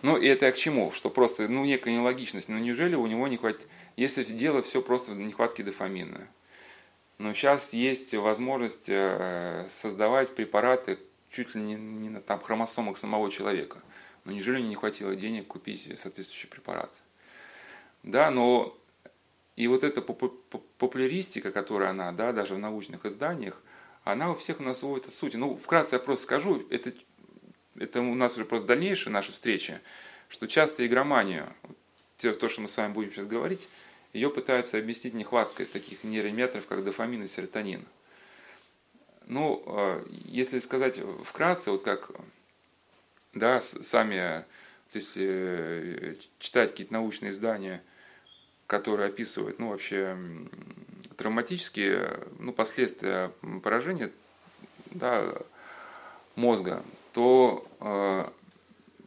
Ну, 0.03 0.17
и 0.17 0.27
это 0.27 0.51
к 0.51 0.57
чему? 0.57 0.91
Что 0.91 1.11
просто, 1.11 1.47
ну, 1.47 1.65
некая 1.65 1.95
нелогичность. 1.95 2.49
Ну, 2.49 2.59
неужели 2.59 2.97
у 2.97 3.07
него 3.07 3.29
не 3.29 3.37
хватит... 3.37 3.69
Если 3.97 4.25
дело 4.25 4.63
все 4.63 4.83
просто 4.83 5.13
в 5.13 5.17
нехватке 5.17 5.63
дофамина. 5.63 6.27
Но 7.19 7.33
сейчас 7.35 7.73
есть 7.73 8.13
возможность 8.15 8.89
э, 8.89 9.69
создавать 9.71 10.35
препараты 10.35 10.99
чуть 11.31 11.55
ли 11.55 11.63
не 11.63 12.09
на 12.09 12.21
там, 12.21 12.41
хромосомах 12.41 12.99
самого 12.99 13.31
человека. 13.31 13.81
Но 14.25 14.33
неужели 14.33 14.61
не 14.61 14.77
хватило 14.77 15.17
денег 15.17 15.49
купить 15.49 15.83
соответствующий 15.99 16.49
препарат? 16.49 16.93
Да, 18.03 18.31
но 18.31 18.77
и 19.57 19.67
вот 19.67 19.85
эта 19.85 20.01
популяристика, 20.01 21.53
которая 21.53 21.91
она, 21.91 22.13
да, 22.13 22.33
даже 22.33 22.55
в 22.55 22.59
научных 22.59 23.05
изданиях, 23.05 23.61
она 24.05 24.31
у 24.31 24.35
всех 24.35 24.61
у 24.61 24.63
нас 24.63 24.83
уводит 24.83 25.07
от 25.07 25.15
сути. 25.15 25.37
Ну, 25.37 25.57
вкратце 25.57 25.97
я 25.97 25.99
просто 26.01 26.25
скажу, 26.25 26.67
это, 26.71 26.93
это 27.77 28.01
у 28.01 28.15
нас 28.15 28.35
уже 28.35 28.45
просто 28.45 28.69
дальнейшая 28.69 29.13
наша 29.13 29.33
встреча, 29.33 29.81
что 30.29 30.49
часто 30.49 30.87
игромания, 30.87 31.55
то, 32.19 32.49
что 32.49 32.61
мы 32.61 32.69
с 32.69 32.77
вами 32.77 32.93
будем 32.93 33.13
сейчас 33.13 33.27
говорить, 33.27 33.69
ее 34.13 34.31
пытаются 34.31 34.79
объяснить 34.79 35.15
нехваткой 35.15 35.67
таких 35.67 36.05
нейрометров, 36.05 36.67
как 36.67 36.85
дофамин 36.85 37.23
и 37.23 37.27
серотонин. 37.27 37.85
Ну, 39.27 39.63
э, 39.67 40.05
если 40.25 40.59
сказать 40.59 41.01
вкратце, 41.25 41.71
вот 41.71 41.83
как 41.83 42.11
да, 43.35 43.61
сами, 43.61 44.45
то 44.93 44.99
есть 44.99 45.17
э, 45.17 46.17
читать 46.39 46.71
какие-то 46.71 46.93
научные 46.93 47.33
издания– 47.33 47.83
которые 48.73 49.09
описывают, 49.09 49.59
ну, 49.59 49.69
вообще 49.69 50.17
травматические, 51.19 52.21
ну, 52.39 52.55
последствия 52.55 53.31
поражения, 53.63 54.11
да, 54.87 55.35
мозга, 56.37 56.83
то 57.13 57.69
э, 57.81 58.31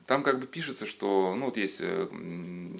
там 0.05 0.21
как 0.21 0.39
бы 0.39 0.45
пишется, 0.45 0.85
что, 0.85 1.33
ну, 1.35 1.45
вот 1.45 1.57
есть 1.57 1.77
э, 1.79 2.07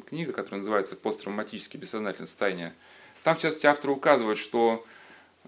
книга, 0.08 0.32
которая 0.32 0.60
называется 0.60 0.96
«Посттравматические 0.96 1.82
бессознательные 1.82 2.28
состояния». 2.28 2.76
Там, 3.24 3.36
в 3.36 3.40
частности, 3.40 3.66
авторы 3.66 3.92
указывают, 3.94 4.38
что 4.38 4.86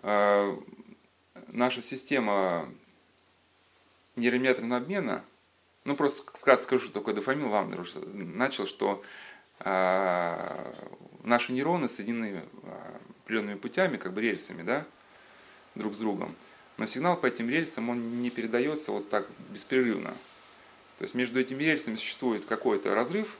э, 0.01 0.57
наша 1.49 1.83
система 1.83 2.67
нейромедиаторного 4.15 4.77
обмена, 4.81 5.23
ну, 5.87 5.95
просто 5.95 6.21
вкратце 6.33 6.65
скажу, 6.65 6.83
что 6.83 6.93
такое 6.93 7.15
дофамин, 7.15 7.47
ладно, 7.47 7.81
начал, 8.13 8.67
что 8.67 9.01
э, 9.61 10.73
наши 11.23 11.53
нейроны 11.53 11.87
соединены 11.87 12.43
а, 12.63 12.99
определенными 13.23 13.55
путями, 13.55 13.95
как 13.95 14.11
бы 14.11 14.21
рельсами, 14.21 14.63
да, 14.63 14.85
друг 15.75 15.93
с 15.93 15.97
другом. 15.97 16.35
Но 16.75 16.87
сигнал 16.87 17.15
по 17.15 17.25
этим 17.25 17.49
рельсам, 17.49 17.89
он 17.89 18.21
не 18.21 18.29
передается 18.29 18.91
вот 18.91 19.09
так 19.09 19.27
беспрерывно. 19.49 20.13
То 20.97 21.03
есть 21.03 21.15
между 21.15 21.39
этими 21.39 21.63
рельсами 21.63 21.95
существует 21.95 22.43
какой-то 22.43 22.93
разрыв, 22.93 23.37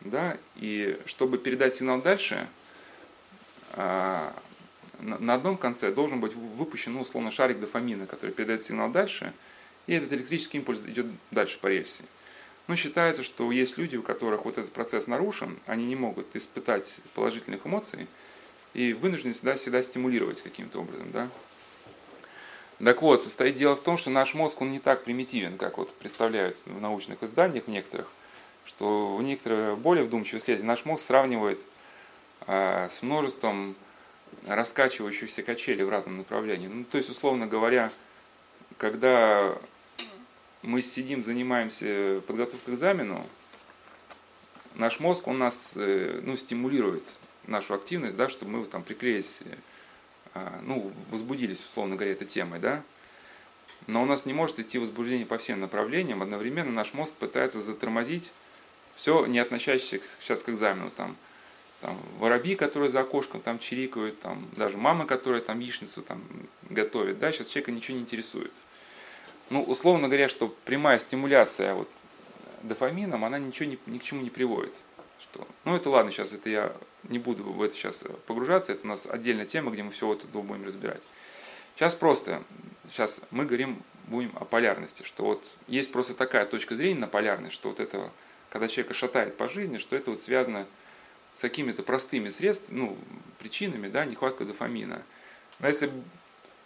да, 0.00 0.36
и 0.56 1.00
чтобы 1.06 1.38
передать 1.38 1.76
сигнал 1.76 2.02
дальше, 2.02 2.48
а, 3.74 4.34
на 4.98 5.34
одном 5.34 5.56
конце 5.56 5.92
должен 5.92 6.18
быть 6.18 6.34
выпущен, 6.34 6.94
ну, 6.94 7.02
условно, 7.02 7.30
шарик 7.30 7.60
дофамина, 7.60 8.08
который 8.08 8.32
передает 8.32 8.62
сигнал 8.62 8.90
дальше, 8.90 9.32
и 9.86 9.94
этот 9.94 10.12
электрический 10.12 10.58
импульс 10.58 10.80
идет 10.86 11.06
дальше 11.30 11.58
по 11.58 11.66
рельсе. 11.66 12.04
Но 12.66 12.76
считается, 12.76 13.22
что 13.22 13.52
есть 13.52 13.76
люди, 13.76 13.96
у 13.96 14.02
которых 14.02 14.46
вот 14.46 14.56
этот 14.56 14.72
процесс 14.72 15.06
нарушен, 15.06 15.58
они 15.66 15.84
не 15.84 15.96
могут 15.96 16.34
испытать 16.34 16.86
положительных 17.14 17.66
эмоций 17.66 18.06
и 18.72 18.94
вынуждены 18.94 19.34
всегда, 19.34 19.56
всегда 19.56 19.82
стимулировать 19.82 20.42
каким-то 20.42 20.80
образом. 20.80 21.10
Да? 21.12 21.28
Так 22.82 23.02
вот, 23.02 23.22
состоит 23.22 23.56
дело 23.56 23.76
в 23.76 23.82
том, 23.82 23.98
что 23.98 24.10
наш 24.10 24.34
мозг, 24.34 24.60
он 24.62 24.72
не 24.72 24.80
так 24.80 25.04
примитивен, 25.04 25.58
как 25.58 25.78
вот 25.78 25.94
представляют 25.94 26.58
в 26.64 26.80
научных 26.80 27.22
изданиях 27.22 27.68
некоторых, 27.68 28.08
что 28.64 29.16
в 29.16 29.22
некоторые 29.22 29.76
более 29.76 30.04
вдумчивые 30.04 30.40
исследования 30.40 30.68
наш 30.68 30.84
мозг 30.86 31.04
сравнивает 31.04 31.60
э, 32.46 32.88
с 32.90 33.02
множеством 33.02 33.76
раскачивающихся 34.48 35.42
качелей 35.42 35.84
в 35.84 35.90
разном 35.90 36.18
направлении. 36.18 36.66
Ну, 36.66 36.84
то 36.84 36.96
есть, 36.96 37.10
условно 37.10 37.46
говоря, 37.46 37.92
когда 38.78 39.56
мы 40.64 40.82
сидим, 40.82 41.22
занимаемся 41.22 42.22
подготовкой 42.26 42.74
к 42.74 42.76
экзамену, 42.76 43.24
наш 44.74 44.98
мозг, 44.98 45.28
он 45.28 45.38
нас 45.38 45.72
э, 45.76 46.20
ну, 46.22 46.36
стимулирует 46.36 47.04
нашу 47.46 47.74
активность, 47.74 48.16
да, 48.16 48.28
чтобы 48.28 48.52
мы 48.52 48.66
там 48.66 48.82
приклеились, 48.82 49.42
а, 50.32 50.60
ну, 50.62 50.90
возбудились, 51.10 51.60
условно 51.60 51.96
говоря, 51.96 52.12
этой 52.12 52.26
темой, 52.26 52.60
да. 52.60 52.82
Но 53.86 54.02
у 54.02 54.06
нас 54.06 54.24
не 54.24 54.32
может 54.32 54.58
идти 54.58 54.78
возбуждение 54.78 55.26
по 55.26 55.36
всем 55.38 55.60
направлениям. 55.60 56.22
Одновременно 56.22 56.70
наш 56.70 56.94
мозг 56.94 57.12
пытается 57.14 57.60
затормозить 57.60 58.32
все, 58.96 59.26
не 59.26 59.38
относящееся 59.38 60.00
сейчас 60.20 60.42
к 60.42 60.48
экзамену. 60.48 60.90
Там, 60.90 61.16
там 61.80 61.98
воробьи, 62.18 62.54
которые 62.56 62.90
за 62.90 63.00
окошком 63.00 63.42
там 63.42 63.58
чирикают, 63.58 64.18
там, 64.20 64.48
даже 64.56 64.78
мама, 64.78 65.06
которая 65.06 65.42
там 65.42 65.60
яичницу 65.60 66.02
там 66.02 66.22
готовит, 66.70 67.18
да, 67.18 67.30
сейчас 67.32 67.48
человека 67.48 67.72
ничего 67.72 67.98
не 67.98 68.02
интересует 68.02 68.52
ну, 69.50 69.62
условно 69.62 70.08
говоря, 70.08 70.28
что 70.28 70.48
прямая 70.64 70.98
стимуляция 70.98 71.74
вот 71.74 71.88
дофамином, 72.62 73.24
она 73.24 73.38
ничего 73.38 73.68
ни, 73.68 73.78
ни 73.86 73.98
к 73.98 74.02
чему 74.02 74.22
не 74.22 74.30
приводит. 74.30 74.74
Что, 75.20 75.46
ну, 75.64 75.76
это 75.76 75.90
ладно, 75.90 76.10
сейчас 76.10 76.32
это 76.32 76.50
я 76.50 76.72
не 77.04 77.18
буду 77.18 77.44
в 77.44 77.62
это 77.62 77.74
сейчас 77.74 78.04
погружаться, 78.26 78.72
это 78.72 78.84
у 78.84 78.88
нас 78.88 79.06
отдельная 79.06 79.46
тема, 79.46 79.70
где 79.70 79.82
мы 79.82 79.90
все 79.90 80.12
это 80.12 80.26
будем 80.26 80.64
разбирать. 80.64 81.02
Сейчас 81.74 81.94
просто, 81.94 82.42
сейчас 82.90 83.20
мы 83.30 83.44
говорим, 83.44 83.82
будем 84.06 84.32
о 84.36 84.44
полярности, 84.44 85.02
что 85.02 85.24
вот 85.24 85.44
есть 85.66 85.92
просто 85.92 86.14
такая 86.14 86.46
точка 86.46 86.74
зрения 86.74 87.00
на 87.00 87.08
полярность, 87.08 87.54
что 87.54 87.70
вот 87.70 87.80
это, 87.80 88.10
когда 88.50 88.68
человека 88.68 88.94
шатает 88.94 89.36
по 89.36 89.48
жизни, 89.48 89.78
что 89.78 89.96
это 89.96 90.10
вот 90.10 90.20
связано 90.20 90.66
с 91.34 91.40
какими-то 91.40 91.82
простыми 91.82 92.30
средствами, 92.30 92.78
ну, 92.78 92.98
причинами, 93.38 93.88
да, 93.88 94.04
нехватка 94.04 94.44
дофамина. 94.44 95.02
Но 95.58 95.68
если 95.68 95.90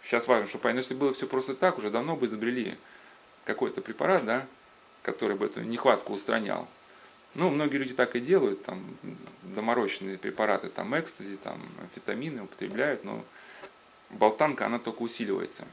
Сейчас 0.09 0.27
важно, 0.27 0.47
чтобы 0.47 0.63
понять, 0.63 0.85
если 0.85 0.95
было 0.95 1.13
все 1.13 1.27
просто 1.27 1.53
так, 1.53 1.77
уже 1.77 1.91
давно 1.91 2.15
бы 2.15 2.25
изобрели 2.25 2.79
какой-то 3.45 3.81
препарат, 3.81 4.25
да, 4.25 4.47
который 5.03 5.35
бы 5.35 5.45
эту 5.45 5.61
нехватку 5.61 6.13
устранял. 6.13 6.67
Ну, 7.35 7.51
многие 7.51 7.77
люди 7.77 7.93
так 7.93 8.15
и 8.15 8.19
делают, 8.19 8.63
там, 8.63 8.83
доморощенные 9.43 10.17
препараты, 10.17 10.69
там, 10.69 10.99
экстази, 10.99 11.37
там, 11.37 11.61
амфетамины 11.79 12.41
употребляют, 12.41 13.03
но 13.03 13.23
болтанка, 14.09 14.65
она 14.65 14.79
только 14.79 15.03
усиливается. 15.03 15.67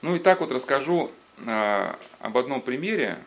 Ну 0.00 0.14
и 0.14 0.20
так 0.20 0.38
вот 0.38 0.52
расскажу 0.52 1.10
э, 1.38 1.94
об 2.20 2.38
одном 2.38 2.62
примере, 2.62 3.18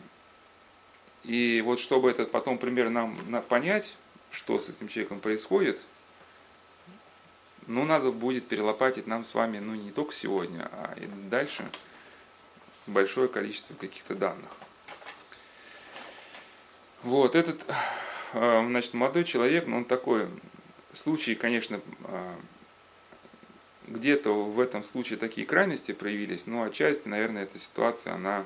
и 1.24 1.60
вот 1.62 1.78
чтобы 1.78 2.10
этот 2.10 2.30
потом 2.30 2.56
пример 2.56 2.88
нам 2.88 3.18
на, 3.28 3.42
понять, 3.42 3.98
что 4.30 4.58
с 4.58 4.70
этим 4.70 4.88
человеком 4.88 5.20
происходит– 5.20 5.78
ну, 7.66 7.84
надо 7.84 8.10
будет 8.10 8.48
перелопатить 8.48 9.06
нам 9.06 9.24
с 9.24 9.34
вами, 9.34 9.58
ну, 9.58 9.74
не 9.74 9.90
только 9.90 10.12
сегодня, 10.12 10.68
а 10.72 10.94
и 10.96 11.06
дальше 11.28 11.64
большое 12.86 13.28
количество 13.28 13.74
каких-то 13.74 14.14
данных. 14.14 14.50
Вот, 17.02 17.34
этот, 17.34 17.64
э, 18.32 18.66
значит, 18.66 18.94
молодой 18.94 19.24
человек, 19.24 19.66
ну, 19.66 19.78
он 19.78 19.84
такой, 19.84 20.28
случай, 20.92 21.34
конечно, 21.34 21.80
э, 22.04 22.34
где-то 23.88 24.44
в 24.44 24.60
этом 24.60 24.84
случае 24.84 25.18
такие 25.18 25.46
крайности 25.46 25.92
проявились, 25.92 26.46
но 26.46 26.62
отчасти, 26.62 27.08
наверное, 27.08 27.44
эта 27.44 27.58
ситуация, 27.58 28.14
она, 28.14 28.44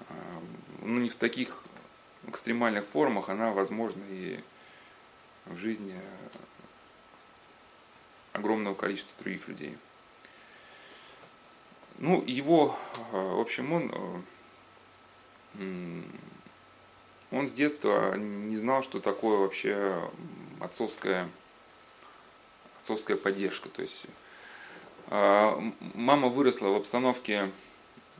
э, 0.00 0.14
ну, 0.82 1.00
не 1.00 1.08
в 1.08 1.16
таких 1.16 1.62
экстремальных 2.26 2.86
формах, 2.86 3.28
она, 3.28 3.52
возможно, 3.52 4.02
и 4.08 4.40
в 5.46 5.56
жизни 5.58 5.94
огромного 8.36 8.74
количества 8.74 9.12
других 9.22 9.48
людей. 9.48 9.76
Ну, 11.98 12.22
его, 12.26 12.76
в 13.10 13.40
общем, 13.40 13.72
он, 13.72 14.24
он 17.30 17.48
с 17.48 17.52
детства 17.52 18.16
не 18.16 18.56
знал, 18.58 18.82
что 18.82 19.00
такое 19.00 19.38
вообще 19.38 20.10
отцовская, 20.60 21.28
отцовская 22.82 23.16
поддержка. 23.16 23.70
То 23.70 23.82
есть 23.82 24.06
мама 25.08 26.28
выросла 26.28 26.68
в 26.68 26.74
обстановке 26.74 27.50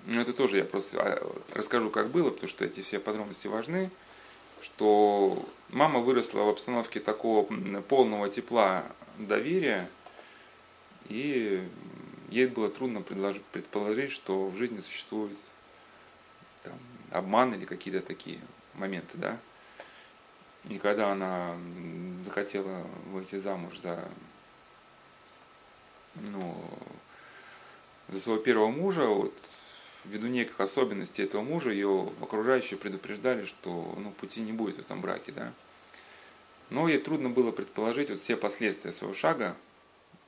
ну, 0.06 0.20
это 0.20 0.32
тоже 0.32 0.58
я 0.58 0.64
просто 0.64 0.99
а, 1.00 1.32
расскажу, 1.52 1.90
как 1.90 2.11
было, 2.11 2.30
потому 2.30 2.49
что 2.49 2.64
эти 2.64 2.80
все 2.80 3.00
подробности 3.00 3.49
важны, 3.49 3.90
что 4.62 5.44
мама 5.68 5.99
выросла 5.99 6.42
в 6.42 6.49
обстановке 6.49 7.00
такого 7.00 7.44
полного 7.88 8.28
тепла, 8.28 8.85
доверия, 9.18 9.88
и 11.09 11.69
ей 12.29 12.47
было 12.47 12.71
трудно 12.71 13.03
предположить, 13.03 14.11
что 14.11 14.47
в 14.47 14.57
жизни 14.57 14.81
существует 14.81 15.37
там, 16.63 16.79
обман 17.11 17.55
или 17.55 17.65
какие-то 17.65 18.05
такие 18.05 18.41
моменты, 18.75 19.17
да. 19.19 19.39
И 20.69 20.79
когда 20.79 21.13
она 21.13 21.57
захотела 22.25 22.85
выйти 23.13 23.37
замуж 23.37 23.79
за, 23.79 24.09
ну, 26.17 26.57
за 28.09 28.21
своего 28.21 28.43
первого 28.43 28.71
мужа, 28.71 29.07
вот, 29.07 29.33
ввиду 30.05 30.27
неких 30.27 30.59
особенностей 30.61 31.23
этого 31.23 31.43
мужа, 31.43 31.71
ее 31.71 32.11
окружающие 32.21 32.79
предупреждали, 32.79 33.45
что 33.45 33.95
ну, 33.97 34.11
пути 34.11 34.41
не 34.41 34.53
будет 34.53 34.77
в 34.77 34.81
этом 34.81 35.01
браке, 35.01 35.33
да. 35.33 35.53
Но 36.71 36.89
ей 36.89 36.99
трудно 36.99 37.29
было 37.31 37.53
предположить 37.53 38.11
вот 38.11 38.21
все 38.21 38.37
последствия 38.37 38.91
своего 38.91 39.15
шага. 39.15 39.57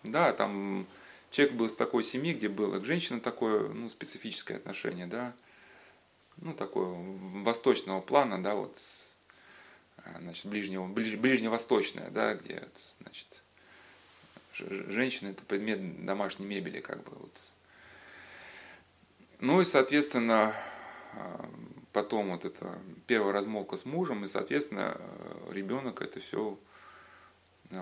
Да, 0.05 0.33
там 0.33 0.87
человек 1.31 1.55
был 1.57 1.67
из 1.67 1.75
такой 1.75 2.05
семьи, 2.05 2.33
где 2.33 2.49
было 2.49 2.78
к 2.78 2.85
женщине 2.85 3.21
такое, 3.21 3.69
ну, 3.69 3.88
специфическое 3.88 4.57
отношение, 4.57 5.07
да, 5.07 5.35
ну, 6.37 6.55
такое 6.55 6.87
восточного 7.43 8.00
плана, 8.00 8.43
да, 8.43 8.55
вот, 8.55 8.81
значит, 10.21 10.47
ближнего, 10.47 10.87
ближ, 10.87 11.17
ближневосточное, 11.17 12.11
да, 12.11 12.35
где, 12.35 12.67
значит, 13.00 13.43
женщина 14.55 15.31
это 15.31 15.45
предмет 15.45 16.05
домашней 16.05 16.47
мебели, 16.47 16.81
как 16.81 17.02
бы, 17.02 17.17
вот, 17.17 17.50
ну 19.40 19.61
и, 19.61 19.64
соответственно, 19.64 20.55
а, 21.14 21.49
потом 21.93 22.31
вот 22.31 22.45
эта 22.45 22.78
первая 23.07 23.33
размолвка 23.33 23.76
с 23.76 23.85
мужем, 23.85 24.25
и, 24.25 24.28
соответственно, 24.28 24.97
э, 24.99 25.52
ребенок 25.52 26.02
это 26.02 26.21
все 26.21 26.59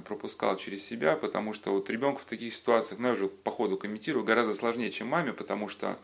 пропускал 0.05 0.57
через 0.57 0.85
себя, 0.85 1.16
потому 1.16 1.52
что 1.52 1.73
вот 1.73 1.88
ребенку 1.90 2.23
в 2.23 2.25
таких 2.25 2.55
ситуациях, 2.55 3.00
ну 3.00 3.09
я 3.09 3.14
уже 3.14 3.28
по 3.28 3.50
ходу 3.50 3.76
комментирую, 3.76 4.25
гораздо 4.25 4.55
сложнее, 4.55 4.90
чем 4.90 5.09
маме, 5.09 5.33
потому 5.33 5.69
что 5.69 5.99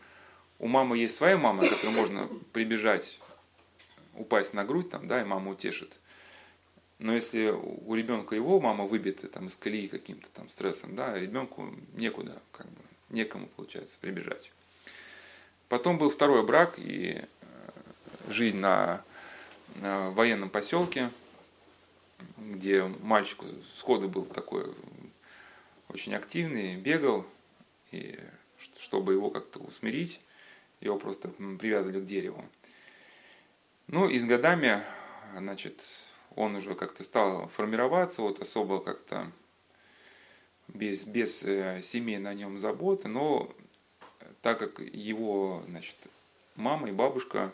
у 0.59 0.67
мамы 0.67 0.97
есть 0.97 1.15
своя 1.15 1.37
мама, 1.37 1.67
которой 1.67 1.93
можно 1.93 2.29
прибежать, 2.53 3.19
упасть 4.15 4.53
на 4.53 4.63
грудь, 4.63 4.89
там, 4.89 5.07
да, 5.07 5.21
и 5.21 5.25
мама 5.25 5.51
утешит. 5.51 5.99
Но 6.99 7.13
если 7.13 7.49
у 7.49 7.95
ребенка 7.95 8.35
его 8.35 8.61
мама 8.61 8.85
выбита 8.85 9.27
там, 9.27 9.47
из 9.47 9.57
колеи 9.57 9.87
каким-то 9.87 10.29
там 10.29 10.49
стрессом, 10.49 10.95
да, 10.95 11.19
ребенку 11.19 11.73
некуда, 11.93 12.41
как 12.51 12.67
бы, 12.67 12.81
некому, 13.09 13.47
получается, 13.47 13.97
прибежать. 13.99 14.51
Потом 15.67 15.97
был 15.97 16.09
второй 16.09 16.43
брак 16.43 16.75
и 16.77 17.25
э, 17.25 17.25
жизнь 18.29 18.57
на, 18.57 19.03
на 19.75 20.11
военном 20.11 20.49
поселке, 20.49 21.09
где 22.37 22.83
мальчик 22.83 23.39
сходу 23.77 24.09
был 24.09 24.25
такой 24.25 24.73
очень 25.89 26.15
активный, 26.15 26.75
бегал, 26.75 27.25
и 27.91 28.19
чтобы 28.77 29.13
его 29.13 29.29
как-то 29.29 29.59
усмирить, 29.59 30.19
его 30.81 30.97
просто 30.97 31.29
привязывали 31.29 32.01
к 32.01 32.05
дереву. 32.05 32.43
Ну 33.87 34.09
и 34.09 34.17
с 34.17 34.25
годами, 34.25 34.83
значит, 35.37 35.83
он 36.35 36.55
уже 36.55 36.73
как-то 36.75 37.03
стал 37.03 37.47
формироваться, 37.49 38.21
вот 38.21 38.41
особо 38.41 38.79
как-то 38.79 39.31
без, 40.67 41.03
без 41.03 41.43
э, 41.43 41.81
семейной 41.81 42.23
на 42.23 42.33
нем 42.33 42.57
заботы, 42.57 43.07
но 43.07 43.53
так 44.41 44.59
как 44.59 44.79
его 44.79 45.63
значит, 45.67 45.95
мама 46.55 46.89
и 46.89 46.91
бабушка 46.91 47.53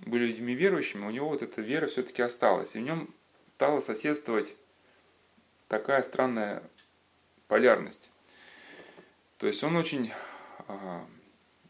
были 0.00 0.26
людьми 0.26 0.54
верующими, 0.54 1.04
у 1.04 1.10
него 1.10 1.28
вот 1.28 1.42
эта 1.42 1.60
вера 1.60 1.86
все-таки 1.86 2.22
осталась. 2.22 2.74
И 2.74 2.78
в 2.78 2.82
нем 2.82 3.08
стала 3.54 3.80
соседствовать 3.80 4.54
такая 5.68 6.02
странная 6.02 6.62
полярность. 7.48 8.10
То 9.38 9.46
есть 9.46 9.62
он 9.64 9.76
очень 9.76 10.12
а, 10.68 11.06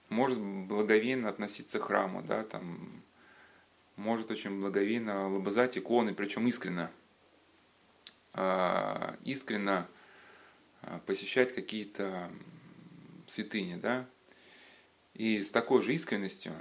может 0.08 0.38
благовейно 0.40 1.28
относиться 1.28 1.78
к 1.78 1.84
храму, 1.84 2.22
да, 2.22 2.44
там, 2.44 3.02
может 3.96 4.30
очень 4.30 4.60
благовейно 4.60 5.28
лобызать 5.28 5.78
иконы, 5.78 6.14
причем 6.14 6.46
искренно. 6.46 6.90
А, 8.34 9.16
искренно 9.24 9.86
а, 10.82 10.98
посещать 11.00 11.54
какие-то 11.54 12.30
святыни, 13.26 13.76
да, 13.76 14.06
и 15.14 15.42
с 15.42 15.50
такой 15.50 15.82
же 15.82 15.94
искренностью, 15.94 16.52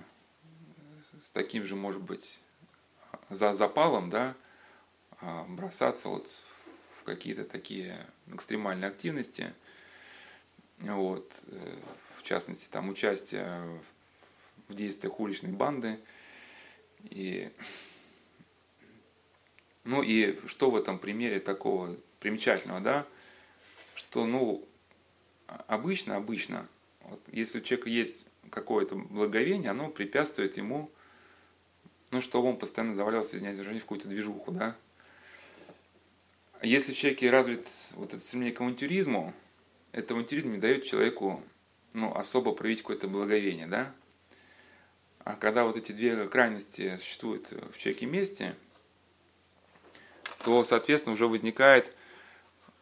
с 1.20 1.30
таким 1.30 1.64
же, 1.64 1.76
может 1.76 2.02
быть, 2.02 2.42
за 3.30 3.54
запалом, 3.54 4.10
да, 4.10 4.36
бросаться 5.50 6.10
вот 6.10 6.30
в 7.00 7.04
какие-то 7.04 7.46
такие 7.46 8.06
экстремальные 8.28 8.90
активности, 8.90 9.54
вот, 10.80 11.32
э, 11.48 11.76
в 12.18 12.24
частности, 12.24 12.70
там 12.70 12.90
участие 12.90 13.80
в 14.68 14.74
действиях 14.74 15.20
уличной 15.20 15.52
банды, 15.52 16.00
и, 17.10 17.52
ну 19.84 20.02
и 20.02 20.40
что 20.48 20.72
в 20.72 20.76
этом 20.76 20.98
примере 21.00 21.40
такого 21.40 21.96
примечательного, 22.20 22.82
да, 22.82 23.08
что, 23.96 24.26
ну, 24.26 24.68
обычно, 25.68 26.16
обычно, 26.16 26.68
вот, 27.02 27.20
если 27.32 27.60
у 27.60 27.62
человека 27.62 27.90
есть 27.90 28.26
какое-то 28.50 28.96
благовение, 28.96 29.72
оно 29.72 29.90
препятствует 29.90 30.58
ему, 30.58 30.90
ну, 32.12 32.22
чтобы 32.22 32.50
он 32.50 32.58
постоянно 32.58 32.94
завалялся, 32.94 33.38
извиняюсь, 33.38 33.60
в 33.60 33.82
какую-то 33.82 34.08
движуху, 34.08 34.52
да. 34.52 34.76
Если 36.62 36.94
в 36.94 36.98
человеке 36.98 37.32
развит 37.32 37.68
вот 37.94 38.14
это 38.14 38.22
стремление 38.22 38.56
к 38.56 38.62
авантюризму, 38.62 39.34
это 39.94 40.14
авантюризм 40.14 40.52
не 40.52 40.60
дает 40.60 40.84
человеку, 40.84 41.42
ну, 41.94 42.14
особо 42.14 42.54
проявить 42.54 42.82
какое-то 42.82 43.08
благовение, 43.08 43.66
да. 43.66 43.92
А 45.24 45.36
когда 45.36 45.66
вот 45.66 45.76
эти 45.76 45.92
две 45.92 46.28
крайности 46.28 46.98
существуют 46.98 47.52
в 47.52 47.78
человеке 47.78 48.06
вместе, 48.06 48.56
то, 50.44 50.64
соответственно, 50.64 51.14
уже 51.14 51.28
возникает 51.28 51.96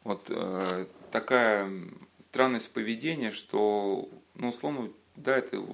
вот 0.04 0.26
э, 0.30 0.86
такая 1.12 1.72
странность 2.20 2.72
поведения, 2.72 3.32
что, 3.32 4.10
ну, 4.36 4.50
условно, 4.50 4.92
да, 5.16 5.38
это 5.38 5.66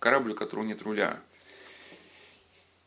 корабль, 0.00 0.32
у 0.32 0.36
которого 0.36 0.64
нет 0.64 0.82
руля. 0.82 1.20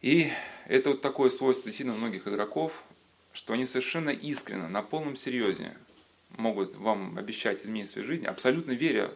И 0.01 0.29
это 0.65 0.89
вот 0.89 1.01
такое 1.01 1.29
свойство 1.29 1.71
сильно 1.71 1.93
многих 1.93 2.27
игроков, 2.27 2.83
что 3.33 3.53
они 3.53 3.65
совершенно 3.65 4.09
искренне, 4.09 4.67
на 4.67 4.81
полном 4.81 5.15
серьезе 5.15 5.75
могут 6.37 6.75
вам 6.75 7.17
обещать 7.17 7.63
изменить 7.63 7.89
свою 7.89 8.07
жизнь, 8.07 8.25
абсолютно 8.25 8.71
веря 8.71 9.11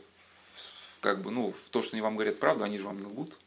как 1.01 1.21
бы, 1.21 1.30
ну, 1.30 1.54
в 1.54 1.69
то, 1.69 1.84
что 1.84 1.95
они 1.95 2.01
вам 2.01 2.15
говорят 2.15 2.39
правду, 2.39 2.63
они 2.63 2.80
же 2.80 2.86
вам 2.86 2.99
не 2.99 3.06
лгут. 3.06 3.38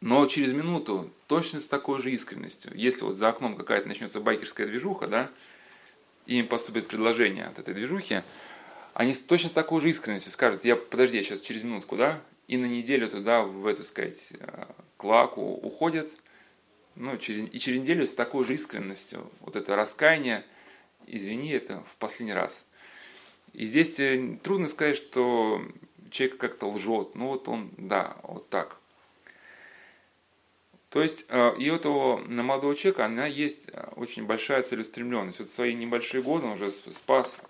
Но 0.00 0.26
через 0.26 0.52
минуту 0.52 1.12
точно 1.26 1.60
с 1.60 1.66
такой 1.66 2.02
же 2.02 2.10
искренностью, 2.10 2.72
если 2.74 3.04
вот 3.04 3.16
за 3.16 3.28
окном 3.28 3.56
какая-то 3.56 3.86
начнется 3.86 4.20
байкерская 4.20 4.66
движуха, 4.66 5.06
да, 5.06 5.30
и 6.26 6.38
им 6.38 6.48
поступит 6.48 6.88
предложение 6.88 7.46
от 7.46 7.58
этой 7.58 7.74
движухи, 7.74 8.22
они 8.94 9.14
точно 9.14 9.50
такой 9.50 9.80
же 9.80 9.90
искренностью 9.90 10.32
скажут, 10.32 10.64
я, 10.64 10.74
подожди, 10.76 11.18
я 11.18 11.22
сейчас 11.22 11.40
через 11.40 11.62
минутку, 11.62 11.96
да, 11.96 12.20
и 12.48 12.56
на 12.56 12.66
неделю 12.66 13.08
туда, 13.08 13.42
в 13.42 13.66
эту, 13.66 13.84
сказать, 13.84 14.32
э, 14.32 14.64
клаку 14.96 15.42
уходят, 15.42 16.10
ну, 16.98 17.14
и 17.14 17.18
через 17.18 17.80
неделю 17.80 18.06
с 18.06 18.14
такой 18.14 18.44
же 18.44 18.54
искренностью, 18.54 19.30
вот 19.40 19.56
это 19.56 19.76
раскаяние, 19.76 20.44
извини, 21.06 21.50
это 21.50 21.82
в 21.84 21.96
последний 21.96 22.34
раз. 22.34 22.64
И 23.52 23.64
здесь 23.64 23.98
э, 24.00 24.36
трудно 24.42 24.68
сказать, 24.68 24.96
что 24.96 25.62
человек 26.10 26.38
как-то 26.38 26.68
лжет, 26.68 27.14
ну 27.14 27.28
вот 27.28 27.48
он, 27.48 27.70
да, 27.76 28.16
вот 28.24 28.48
так. 28.50 28.76
То 30.90 31.02
есть 31.02 31.26
э, 31.28 31.54
и 31.58 31.70
у 31.70 31.74
этого 31.74 32.16
молодого 32.18 32.74
человека 32.74 33.06
она 33.06 33.26
есть 33.26 33.70
очень 33.96 34.26
большая 34.26 34.62
целеустремленность. 34.62 35.38
Вот 35.38 35.50
в 35.50 35.54
свои 35.54 35.74
небольшие 35.74 36.22
годы 36.22 36.46
он 36.46 36.52
уже 36.52 36.72
спас 36.72 37.40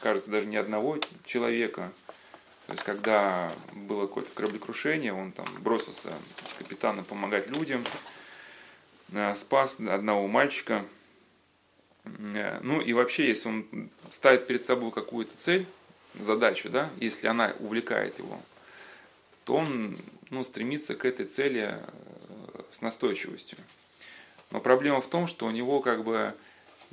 кажется, 0.00 0.30
даже 0.30 0.46
не 0.46 0.56
одного 0.56 0.98
человека. 1.24 1.92
То 2.66 2.72
есть, 2.72 2.84
когда 2.84 3.52
было 3.72 4.06
какое-то 4.06 4.30
кораблекрушение, 4.34 5.12
он 5.12 5.32
там 5.32 5.46
бросился 5.60 6.10
с 6.48 6.54
капитана 6.54 7.02
помогать 7.04 7.48
людям, 7.48 7.82
э, 7.82 8.13
спас 9.36 9.78
одного 9.80 10.26
мальчика. 10.26 10.84
Э, 12.04 12.60
ну 12.62 12.80
и 12.80 12.92
вообще, 12.92 13.28
если 13.28 13.48
он 13.48 13.90
ставит 14.10 14.46
перед 14.46 14.62
собой 14.62 14.90
какую-то 14.90 15.36
цель, 15.36 15.66
задачу, 16.18 16.70
да, 16.70 16.90
если 16.98 17.26
она 17.26 17.54
увлекает 17.58 18.18
его, 18.18 18.40
то 19.44 19.56
он 19.56 19.98
ну, 20.30 20.44
стремится 20.44 20.94
к 20.94 21.04
этой 21.04 21.26
цели 21.26 21.74
э, 21.76 22.62
с 22.72 22.80
настойчивостью. 22.80 23.58
Но 24.50 24.60
проблема 24.60 25.00
в 25.00 25.08
том, 25.08 25.26
что 25.26 25.46
у 25.46 25.50
него 25.50 25.80
как 25.80 26.04
бы 26.04 26.34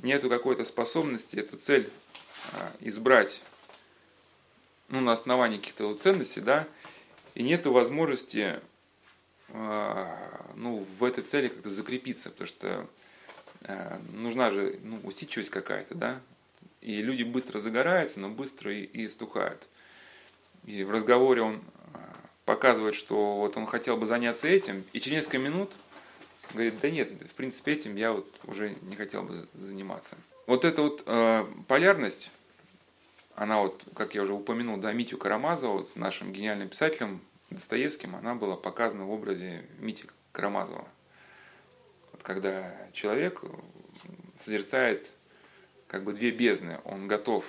нету 0.00 0.28
какой-то 0.28 0.64
способности 0.64 1.36
эту 1.36 1.56
цель 1.56 1.88
избрать 2.80 3.40
ну, 4.88 5.00
на 5.00 5.12
основании 5.12 5.58
каких-то 5.58 5.94
ценностей, 5.94 6.40
да, 6.40 6.66
и 7.34 7.42
нету 7.42 7.72
возможности 7.72 8.60
ну, 9.52 10.86
в 10.98 11.04
этой 11.04 11.22
цели 11.24 11.48
как-то 11.48 11.70
закрепиться, 11.70 12.30
потому 12.30 12.48
что 12.48 12.86
а, 13.64 14.00
нужна 14.12 14.50
же 14.50 14.78
ну, 14.82 14.98
усидчивость 15.04 15.50
какая-то, 15.50 15.94
да, 15.94 16.20
и 16.80 17.02
люди 17.02 17.22
быстро 17.22 17.58
загораются, 17.58 18.18
но 18.18 18.28
быстро 18.28 18.72
и, 18.72 18.84
и 18.84 19.08
стухают. 19.08 19.62
И 20.64 20.84
в 20.84 20.90
разговоре 20.90 21.42
он 21.42 21.62
показывает, 22.44 22.94
что 22.94 23.36
вот 23.36 23.56
он 23.56 23.66
хотел 23.66 23.96
бы 23.96 24.06
заняться 24.06 24.48
этим, 24.48 24.84
и 24.92 25.00
через 25.00 25.18
несколько 25.18 25.38
минут 25.38 25.72
говорит, 26.52 26.80
да 26.80 26.90
нет, 26.90 27.10
в 27.10 27.34
принципе, 27.34 27.72
этим 27.72 27.96
я 27.96 28.12
вот 28.12 28.28
уже 28.44 28.74
не 28.82 28.96
хотел 28.96 29.22
бы 29.22 29.46
заниматься. 29.54 30.16
Вот 30.46 30.64
эта 30.64 30.82
вот 30.82 31.02
э, 31.06 31.46
полярность, 31.68 32.30
она 33.34 33.60
вот, 33.60 33.82
как 33.94 34.14
я 34.14 34.22
уже 34.22 34.34
упомянул, 34.34 34.76
да, 34.76 34.92
Митю 34.92 35.18
Карамазова, 35.18 35.78
вот, 35.78 35.96
нашим 35.96 36.32
гениальным 36.32 36.68
писателем 36.68 37.20
Достоевским, 37.54 38.16
она 38.16 38.34
была 38.34 38.56
показана 38.56 39.04
в 39.04 39.10
образе 39.10 39.64
Мити 39.78 40.06
Карамазова. 40.32 40.86
Вот 42.12 42.22
когда 42.22 42.74
человек 42.92 43.42
созерцает 44.40 45.12
как 45.86 46.04
бы 46.04 46.12
две 46.12 46.30
бездны, 46.30 46.80
он 46.84 47.08
готов 47.08 47.44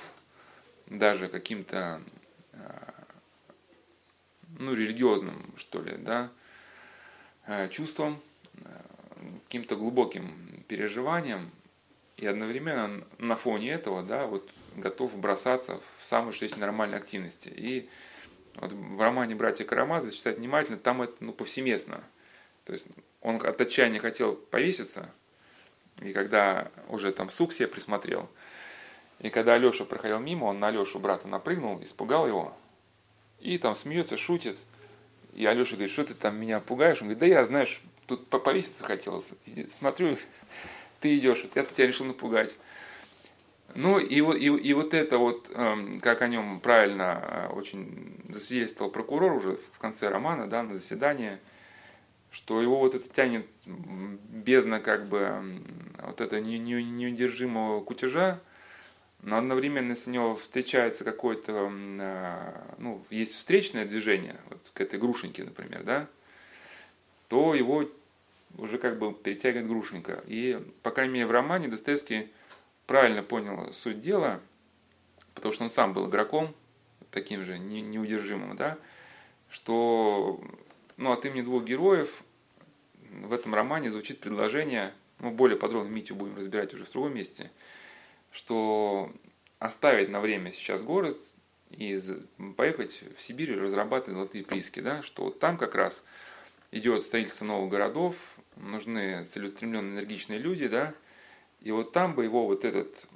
даже 0.88 1.28
каким-то 1.28 2.02
э, 2.54 2.92
ну, 4.60 4.74
религиозным, 4.74 5.54
что 5.58 5.82
ли, 5.82 5.96
да, 5.98 6.30
э, 7.48 7.70
чувством, 7.70 8.22
каким-то 9.46 9.76
глубоким 9.76 10.64
переживанием 10.68 11.52
и 12.18 12.26
одновременно 12.26 13.04
на 13.18 13.36
фоне 13.36 13.72
этого, 13.72 14.04
да, 14.04 14.28
вот 14.28 14.50
готов 14.76 15.18
бросаться 15.18 15.80
в 15.98 16.04
самые 16.04 16.34
что 16.34 16.46
есть 16.46 16.58
нормальные 16.58 16.98
активности. 16.98 17.50
И 17.50 17.90
вот 18.56 18.72
в 18.72 19.02
романе 19.02 19.36
«Братья 19.36 19.66
Карамазы» 19.66 20.12
читать 20.12 20.38
внимательно, 20.38 20.78
там 20.78 21.02
это 21.02 21.16
ну, 21.20 21.34
повсеместно. 21.34 22.04
То 22.66 22.74
есть 22.74 22.88
он 23.22 23.36
от 23.36 23.60
отчаяния 23.60 24.00
хотел 24.00 24.36
повеситься, 24.36 25.10
и 26.02 26.14
когда 26.14 26.72
уже 26.88 27.12
там 27.12 27.30
сук 27.30 27.54
себе 27.54 27.68
присмотрел, 27.68 28.30
и 29.20 29.30
когда 29.30 29.54
Алеша 29.54 29.86
проходил 29.86 30.20
мимо, 30.20 30.46
он 30.46 30.60
на 30.60 30.68
Алешу 30.68 31.00
брата 31.00 31.28
напрыгнул, 31.28 31.82
испугал 31.84 32.28
его, 32.28 32.56
и 33.40 33.58
там 33.58 33.76
смеется, 33.76 34.18
шутит. 34.18 34.58
И 35.34 35.46
Алеша 35.46 35.72
говорит, 35.76 35.92
что 35.92 36.04
ты 36.04 36.14
там 36.14 36.38
меня 36.38 36.60
пугаешь? 36.60 37.02
Он 37.02 37.08
говорит, 37.08 37.20
да 37.20 37.26
я, 37.26 37.46
знаешь, 37.46 37.82
тут 38.08 38.28
повеситься 38.28 38.84
хотелось. 38.84 39.32
Смотрю, 39.70 40.18
ты 41.00 41.18
идешь, 41.18 41.46
я 41.56 41.64
тебя 41.64 41.88
решил 41.88 42.06
напугать. 42.06 42.56
Ну 43.76 43.98
и, 43.98 44.16
и, 44.16 44.48
и 44.48 44.74
вот 44.74 44.94
это 44.94 45.18
вот, 45.18 45.50
эм, 45.54 45.98
как 46.00 46.22
о 46.22 46.28
нем 46.28 46.60
правильно 46.60 47.24
э, 47.24 47.54
очень 47.54 48.20
засвидетельствовал 48.30 48.92
прокурор 48.92 49.34
уже 49.34 49.58
в 49.74 49.80
конце 49.80 50.10
романа, 50.10 50.48
да, 50.48 50.62
на 50.62 50.76
заседании, 50.76 51.40
что 52.32 52.62
его 52.62 52.78
вот 52.80 52.94
это 52.94 53.10
тянет 53.10 53.48
бездна 53.66 54.80
как 54.80 55.08
бы 55.08 55.62
вот 56.04 56.22
это 56.22 56.40
неудержимого 56.40 57.82
кутежа, 57.84 58.40
но 59.24 59.38
одновременно 59.38 59.96
с 59.96 60.06
него 60.06 60.36
встречается 60.36 61.04
какое-то, 61.04 61.72
э, 61.72 62.54
ну, 62.78 63.04
есть 63.10 63.34
встречное 63.34 63.86
движение, 63.86 64.36
вот 64.50 64.60
к 64.74 64.82
этой 64.82 65.00
грушеньке, 65.00 65.46
например, 65.46 65.84
да, 65.84 66.08
то 67.28 67.56
его 67.56 67.90
уже 68.58 68.78
как 68.78 69.00
бы 69.00 69.14
перетягивает 69.14 69.68
грушенька. 69.68 70.24
И, 70.28 70.60
по 70.84 70.92
крайней 70.92 71.14
мере, 71.14 71.26
в 71.26 71.32
романе 71.32 71.70
Достоевский 71.70 72.30
правильно 72.86 73.24
понял 73.24 73.72
суть 73.74 74.00
дела, 74.00 74.40
потому 75.34 75.54
что 75.54 75.64
он 75.64 75.70
сам 75.70 75.94
был 75.94 76.10
игроком, 76.10 76.54
таким 77.12 77.46
же 77.46 77.58
неудержимым, 77.60 78.56
да, 78.56 78.78
что 79.50 80.42
ну, 80.98 81.12
от 81.12 81.26
имени 81.26 81.42
двух 81.42 81.64
героев 81.64 82.24
в 83.12 83.32
этом 83.32 83.54
романе 83.54 83.92
звучит 83.92 84.20
предложение, 84.20 84.94
ну, 85.20 85.32
более 85.32 85.58
подробно 85.58 85.90
Митю 85.90 86.16
будем 86.16 86.36
разбирать 86.36 86.74
уже 86.74 86.86
в 86.86 86.92
другом 86.92 87.16
месте, 87.16 87.52
что 88.32 89.12
оставить 89.60 90.10
на 90.10 90.20
время 90.20 90.52
сейчас 90.52 90.82
город 90.82 91.18
и 91.70 92.02
поехать 92.58 93.04
в 93.16 93.22
Сибирь 93.22 93.52
и 93.52 93.60
разрабатывать 93.60 94.16
золотые 94.16 94.44
прииски, 94.44 94.80
да, 94.80 95.04
что 95.04 95.26
вот 95.26 95.40
там 95.40 95.58
как 95.58 95.76
раз 95.76 96.04
идет 96.72 97.04
строительство 97.04 97.46
новых 97.46 97.70
городов, 97.70 98.16
нужны 98.56 99.26
целеустремленные, 99.26 99.94
энергичные 99.94 100.40
люди, 100.40 100.68
да, 100.68 100.94
и 101.64 101.72
вот 101.72 101.94
там 101.94 102.14
бы 102.14 102.26
его 102.26 102.46
вот 102.46 102.66
этот 102.66 103.08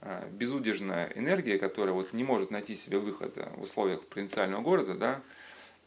э, 0.00 0.28
безудержная 0.32 1.12
энергия, 1.14 1.58
которая 1.58 1.94
вот 1.94 2.12
не 2.12 2.24
может 2.24 2.50
найти 2.50 2.74
себе 2.74 2.98
выхода 2.98 3.52
в 3.56 3.62
условиях 3.62 4.02
провинциального 4.06 4.62
города, 4.62 4.94
да, 4.94 5.22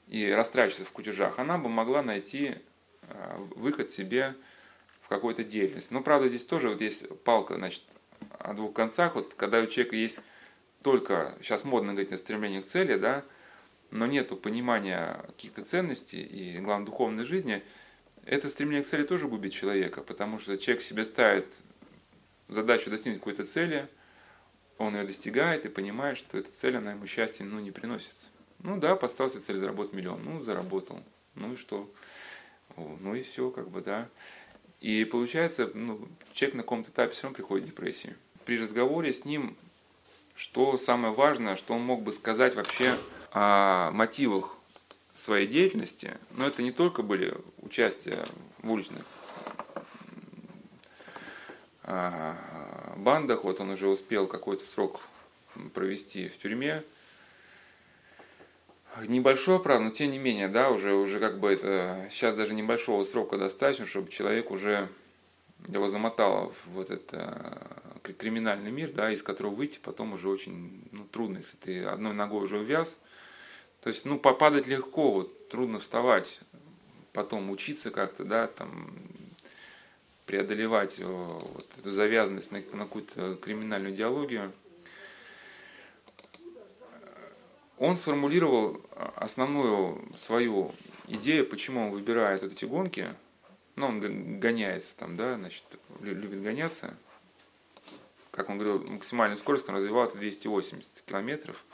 и 0.08 0.30
растрачиваться 0.30 0.86
в 0.86 0.91
кутежах, 0.91 1.39
она 1.39 1.58
бы 1.58 1.67
могла 1.67 2.04
найти 2.04 2.56
э, 3.02 3.38
выход 3.56 3.91
себе 3.91 4.36
в 5.02 5.10
какой-то 5.10 5.43
деятельности. 5.43 5.91
Но 5.91 6.02
правда 6.02 6.30
здесь 6.30 6.45
тоже 6.45 6.69
вот 6.69 6.82
есть 6.82 7.08
палка, 7.23 7.56
значит, 7.56 7.84
о 8.38 8.54
двух 8.54 8.73
концах. 8.73 9.15
Вот 9.15 9.34
когда 9.34 9.60
у 9.60 9.65
человека 9.65 9.95
есть 9.95 10.21
только, 10.84 11.36
сейчас 11.41 11.63
модно 11.63 11.93
говорить, 11.93 12.12
о 12.12 12.17
стремлении 12.17 12.62
к 12.62 12.65
цели, 12.65 12.97
да, 12.97 13.23
но 13.89 14.06
нету 14.06 14.38
понимания 14.38 15.23
каких-то 15.25 15.65
ценностей 15.65 16.21
и, 16.21 16.60
главное, 16.60 16.86
духовной 16.86 17.25
жизни, 17.25 17.63
это 18.25 18.47
стремление 18.49 18.84
к 18.84 18.88
цели 18.88 19.04
тоже 19.04 19.28
губит 19.28 19.54
человека, 19.54 20.02
потому 20.02 20.38
что 20.38 20.58
человек 20.58 20.84
себе 20.84 21.04
ставит 21.04 21.47
задачу 22.50 22.90
достигнуть 22.90 23.20
какой-то 23.20 23.46
цели, 23.46 23.88
он 24.78 24.96
ее 24.96 25.04
достигает 25.04 25.66
и 25.66 25.70
понимает, 25.70 26.18
что 26.18 26.38
эта 26.38 26.52
цель, 26.52 26.78
она 26.78 26.92
ему 26.92 27.06
счастья 27.06 27.44
ну, 27.44 27.60
не 27.60 27.72
приносит. 27.72 28.30
Ну 28.60 28.78
да, 28.78 28.96
поставил 28.96 29.32
себе 29.32 29.42
цель 29.42 29.58
заработать 29.58 29.94
миллион, 29.94 30.24
ну 30.24 30.42
заработал, 30.42 31.02
ну 31.36 31.54
и 31.54 31.56
что? 31.56 31.90
Ну 32.76 33.16
и 33.16 33.24
все, 33.24 33.52
как 33.52 33.70
бы, 33.70 33.82
да. 33.82 34.08
И 34.80 35.04
получается, 35.06 35.70
ну, 35.74 36.08
человек 36.34 36.56
на 36.56 36.64
каком-то 36.64 36.92
этапе 36.92 37.14
все 37.14 37.24
равно 37.24 37.36
приходит 37.36 37.66
в 37.66 37.70
депрессию. 37.72 38.16
При 38.46 38.58
разговоре 38.58 39.12
с 39.12 39.26
ним, 39.26 39.58
что 40.36 40.78
самое 40.78 41.14
важное, 41.14 41.56
что 41.56 41.74
он 41.74 41.82
мог 41.82 42.02
бы 42.02 42.14
сказать 42.14 42.56
вообще 42.56 42.96
о 43.32 43.92
мотивах 43.92 44.56
своей 45.16 45.48
деятельности, 45.48 46.18
но 46.32 46.48
это 46.48 46.62
не 46.62 46.72
только 46.72 47.04
были 47.04 47.36
участия 47.62 48.24
в 48.60 48.72
уличных 48.72 49.06
бандах, 52.97 53.43
вот 53.43 53.60
он 53.62 53.71
уже 53.71 53.88
успел 53.88 54.28
какой-то 54.28 54.65
срок 54.65 55.02
провести 55.73 56.30
в 56.30 56.38
тюрьме. 56.38 56.84
Небольшой, 59.08 59.62
правда, 59.62 59.86
но 59.86 59.91
тем 59.91 60.12
не 60.12 60.17
менее, 60.17 60.47
да, 60.47 60.71
уже, 60.71 60.93
уже 60.93 61.19
как 61.19 61.39
бы 61.39 61.52
это, 61.52 62.08
сейчас 62.10 62.36
даже 62.36 62.54
небольшого 62.54 63.04
срока 63.04 63.38
достаточно, 63.38 63.86
чтобы 63.86 64.12
человек 64.12 64.52
уже 64.52 64.89
его 65.67 65.88
замотало 65.89 66.54
в 66.65 66.80
этот 66.80 67.04
э, 67.12 68.13
криминальный 68.17 68.71
мир, 68.71 68.91
да, 68.91 69.12
из 69.12 69.21
которого 69.21 69.54
выйти 69.54 69.80
потом 69.82 70.13
уже 70.13 70.28
очень 70.28 70.88
ну, 70.91 71.06
трудно, 71.06 71.38
если 71.38 71.58
ты 71.58 71.84
одной 71.84 72.13
ногой 72.13 72.43
уже 72.43 72.58
увяз, 72.58 72.99
то 73.82 73.89
есть, 73.89 74.06
ну, 74.06 74.19
попадать 74.19 74.67
легко, 74.67 75.12
вот, 75.12 75.49
трудно 75.49 75.80
вставать, 75.80 76.39
потом 77.13 77.49
учиться 77.49 77.91
как-то, 77.91 78.25
да, 78.25 78.47
там, 78.47 78.91
преодолевать 80.30 81.00
вот, 81.00 81.68
эту 81.80 81.89
завязанность 81.89 82.52
на, 82.52 82.60
на 82.60 82.84
какую-то 82.84 83.36
криминальную 83.38 83.96
идеологию. 83.96 84.54
Он 87.80 87.98
сформулировал 87.98 88.80
основную 89.15 90.08
свою 90.20 90.72
идею, 91.08 91.48
почему 91.48 91.88
он 91.88 91.92
выбирает 91.94 92.44
вот 92.44 92.52
эти 92.52 92.65
гонки. 92.65 93.08
Ну, 93.76 93.88
он 93.88 94.39
гоняется 94.39 94.96
там, 94.98 95.18
да, 95.18 95.34
значит, 95.34 95.63
любит 96.00 96.44
гоняться. 96.44 96.96
Как 98.30 98.52
он 98.52 98.60
говорил, 98.60 98.88
максимальная 98.88 99.36
скорость 99.36 99.68
он 99.68 99.78
развивал 99.78 100.06
это 100.06 100.18
280 100.20 101.06
километров 101.08 101.65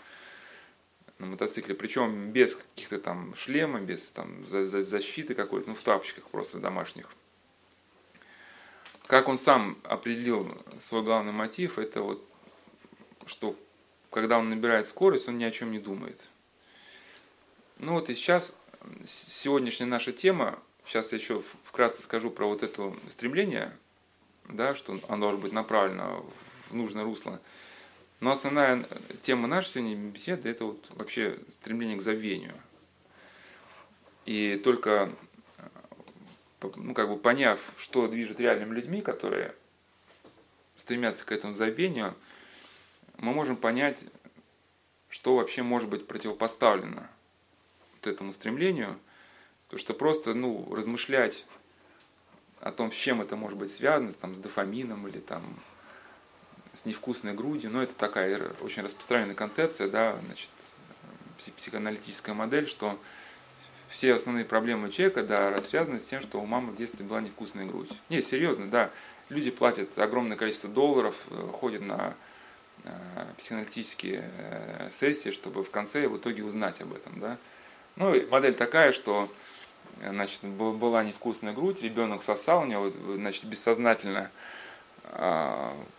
на 1.19 1.25
мотоцикле, 1.25 1.75
причем 1.75 2.31
без 2.31 2.55
каких-то 2.55 2.99
там 2.99 3.35
шлема, 3.35 3.81
без 3.81 4.11
там 4.11 4.45
защиты 4.45 5.35
какой-то, 5.35 5.67
ну 5.67 5.75
в 5.75 5.81
тапочках 5.81 6.23
просто 6.29 6.59
домашних. 6.59 7.09
Как 9.07 9.27
он 9.27 9.37
сам 9.37 9.77
определил 9.83 10.47
свой 10.79 11.03
главный 11.03 11.31
мотив, 11.31 11.77
это 11.77 12.01
вот, 12.01 12.27
что 13.25 13.55
когда 14.09 14.39
он 14.39 14.49
набирает 14.49 14.87
скорость, 14.87 15.27
он 15.27 15.37
ни 15.37 15.43
о 15.43 15.51
чем 15.51 15.71
не 15.71 15.79
думает. 15.79 16.29
Ну 17.77 17.93
вот 17.93 18.09
и 18.09 18.15
сейчас 18.15 18.55
сегодняшняя 19.05 19.85
наша 19.85 20.11
тема, 20.11 20.59
сейчас 20.85 21.11
я 21.11 21.17
еще 21.17 21.43
вкратце 21.65 22.01
скажу 22.01 22.31
про 22.31 22.47
вот 22.47 22.63
это 22.63 22.95
стремление 23.09 23.77
да, 24.49 24.75
что 24.75 24.99
оно 25.07 25.21
должно 25.21 25.39
быть 25.39 25.53
направлено 25.53 26.25
в 26.69 26.75
нужное 26.75 27.03
русло. 27.03 27.39
Но 28.19 28.31
основная 28.31 28.85
тема 29.21 29.47
нашей 29.47 29.71
сегодня 29.71 29.95
беседы– 29.95 30.49
это 30.49 30.65
вот 30.65 30.85
вообще 30.91 31.39
стремление 31.61 31.97
к 31.97 32.01
забвению. 32.01 32.53
И 34.25 34.59
только 34.63 35.11
ну, 36.61 36.93
как 36.93 37.09
бы 37.09 37.17
поняв, 37.17 37.59
что 37.77 38.07
движет 38.07 38.39
реальными 38.39 38.73
людьми, 38.73 39.01
которые 39.01 39.55
стремятся 40.77 41.25
к 41.25 41.31
этому 41.31 41.53
забвению, 41.53 42.15
мы 43.17 43.33
можем 43.33 43.55
понять, 43.55 43.99
что 45.09 45.35
вообще 45.37 45.63
может 45.63 45.89
быть 45.89 46.07
противопоставлено 46.07 47.07
вот 47.93 48.07
этому 48.07 48.33
стремлению, 48.33 48.99
то 49.69 49.77
что 49.77 49.93
просто 49.93 50.33
ну, 50.33 50.73
размышлять 50.73 51.45
о 52.59 52.71
том, 52.71 52.91
с 52.91 52.95
чем 52.95 53.21
это 53.21 53.35
может 53.35 53.57
быть 53.57 53.71
связано, 53.71 54.11
там, 54.13 54.35
с 54.35 54.39
дофамином 54.39 55.07
или 55.07 55.19
там, 55.19 55.43
с 56.73 56.85
невкусной 56.85 57.33
грудью, 57.33 57.71
но 57.71 57.77
ну, 57.77 57.83
это 57.83 57.95
такая 57.95 58.53
очень 58.61 58.83
распространенная 58.83 59.35
концепция, 59.35 59.87
да, 59.87 60.19
значит, 60.25 60.49
психоаналитическая 61.57 62.35
модель, 62.35 62.67
что 62.67 62.99
все 63.89 64.13
основные 64.13 64.45
проблемы 64.45 64.89
человека, 64.91 65.23
да, 65.23 65.59
связаны 65.61 65.99
с 65.99 66.05
тем, 66.05 66.21
что 66.21 66.39
у 66.39 66.45
мамы 66.45 66.71
в 66.71 66.75
детстве 66.75 67.05
была 67.05 67.21
невкусная 67.21 67.65
грудь. 67.65 67.91
Не, 68.09 68.21
серьезно, 68.21 68.67
да, 68.67 68.91
люди 69.29 69.51
платят 69.51 69.97
огромное 69.97 70.37
количество 70.37 70.69
долларов, 70.69 71.15
э, 71.29 71.47
ходят 71.53 71.81
на 71.81 72.13
э, 72.83 72.89
психоаналитические 73.37 74.29
э, 74.37 74.89
сессии, 74.91 75.31
чтобы 75.31 75.63
в 75.63 75.71
конце 75.71 76.07
в 76.07 76.17
итоге 76.17 76.43
узнать 76.43 76.81
об 76.81 76.93
этом, 76.93 77.19
да. 77.19 77.37
Ну, 77.95 78.13
и 78.13 78.25
модель 78.25 78.55
такая, 78.55 78.91
что 78.91 79.31
значит, 80.01 80.43
была 80.43 81.03
невкусная 81.03 81.53
грудь, 81.53 81.81
ребенок 81.81 82.23
сосал, 82.23 82.63
у 82.63 82.65
него 82.65 82.91
значит, 83.15 83.45
бессознательно 83.45 84.31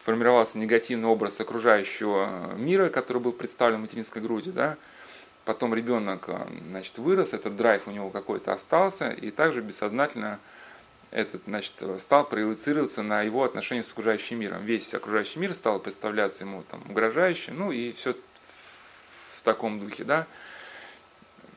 формировался 0.02 0.58
негативный 0.58 1.08
образ 1.08 1.40
окружающего 1.40 2.52
мира, 2.56 2.90
который 2.90 3.22
был 3.22 3.32
представлен 3.32 3.80
материнской 3.80 4.20
грудью, 4.20 4.52
да, 4.52 4.76
потом 5.46 5.72
ребенок 5.74 6.28
значит, 6.68 6.98
вырос, 6.98 7.32
этот 7.32 7.56
драйв 7.56 7.86
у 7.86 7.92
него 7.92 8.10
какой-то 8.10 8.52
остался, 8.52 9.08
и 9.08 9.30
также 9.30 9.62
бессознательно 9.62 10.40
этот, 11.12 11.42
значит, 11.46 11.72
стал 12.00 12.28
проецироваться 12.28 13.02
на 13.02 13.22
его 13.22 13.44
отношения 13.44 13.84
с 13.84 13.92
окружающим 13.92 14.40
миром. 14.40 14.64
Весь 14.64 14.92
окружающий 14.92 15.38
мир 15.38 15.54
стал 15.54 15.78
представляться 15.78 16.44
ему 16.44 16.64
там, 16.64 16.82
угрожающим, 16.90 17.56
ну 17.56 17.72
и 17.72 17.92
все 17.92 18.14
в 19.36 19.42
таком 19.42 19.80
духе, 19.80 20.04
да. 20.04 20.26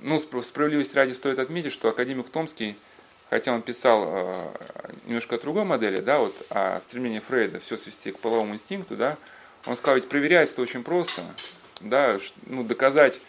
Ну, 0.02 0.20
справедливости 0.20 0.96
ради 0.96 1.12
стоит 1.12 1.40
отметить, 1.40 1.74
что 1.74 1.90
академик 1.90 2.30
Томский, 2.30 2.78
хотя 3.30 3.54
он 3.54 3.64
писал 3.64 4.06
э, 4.08 4.52
немножко 5.08 5.36
о 5.36 5.40
другой 5.40 5.66
модели, 5.66 6.00
да, 6.00 6.20
вот 6.20 6.46
о 6.50 6.80
стремлении 6.80 7.20
Фрейда 7.20 7.60
все 7.60 7.76
свести 7.76 8.12
к 8.12 8.20
половому 8.20 8.54
инстинкту, 8.54 8.96
да, 8.96 9.18
он 9.66 9.76
сказал, 9.76 9.96
ведь 9.96 10.08
проверять 10.08 10.52
это 10.52 10.62
очень 10.62 10.84
просто, 10.84 11.22
да, 11.82 12.18
ну, 12.46 12.64
доказать, 12.64 13.20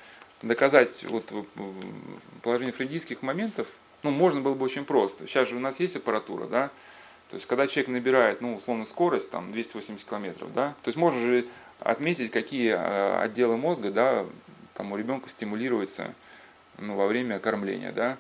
доказать 0.43 1.05
вот 1.05 1.31
положение 2.43 2.73
фрейдистских 2.73 3.23
моментов, 3.23 3.67
ну, 4.03 4.11
можно 4.11 4.41
было 4.41 4.55
бы 4.55 4.65
очень 4.65 4.85
просто. 4.85 5.27
Сейчас 5.27 5.49
же 5.49 5.57
у 5.57 5.61
нас 5.61 5.81
есть 5.81 5.97
аппаратура, 5.97 6.47
да, 6.47 6.71
то 7.29 7.37
есть, 7.37 7.47
когда 7.47 7.67
человек 7.67 7.89
набирает, 7.89 8.41
ну, 8.41 8.57
условно, 8.57 8.85
скорость, 8.85 9.31
там, 9.31 9.53
280 9.53 10.09
километров, 10.09 10.53
да, 10.53 10.75
то 10.83 10.89
есть, 10.89 10.97
можно 10.97 11.21
же 11.21 11.47
отметить, 11.79 12.31
какие 12.31 12.73
э, 12.73 13.21
отделы 13.21 13.57
мозга, 13.57 13.91
да, 13.91 14.27
там 14.75 14.93
у 14.93 14.97
ребенка 14.97 15.29
стимулируются, 15.29 16.15
ну, 16.79 16.97
во 16.97 17.07
время 17.07 17.39
кормления, 17.39 17.93
да, 17.93 18.17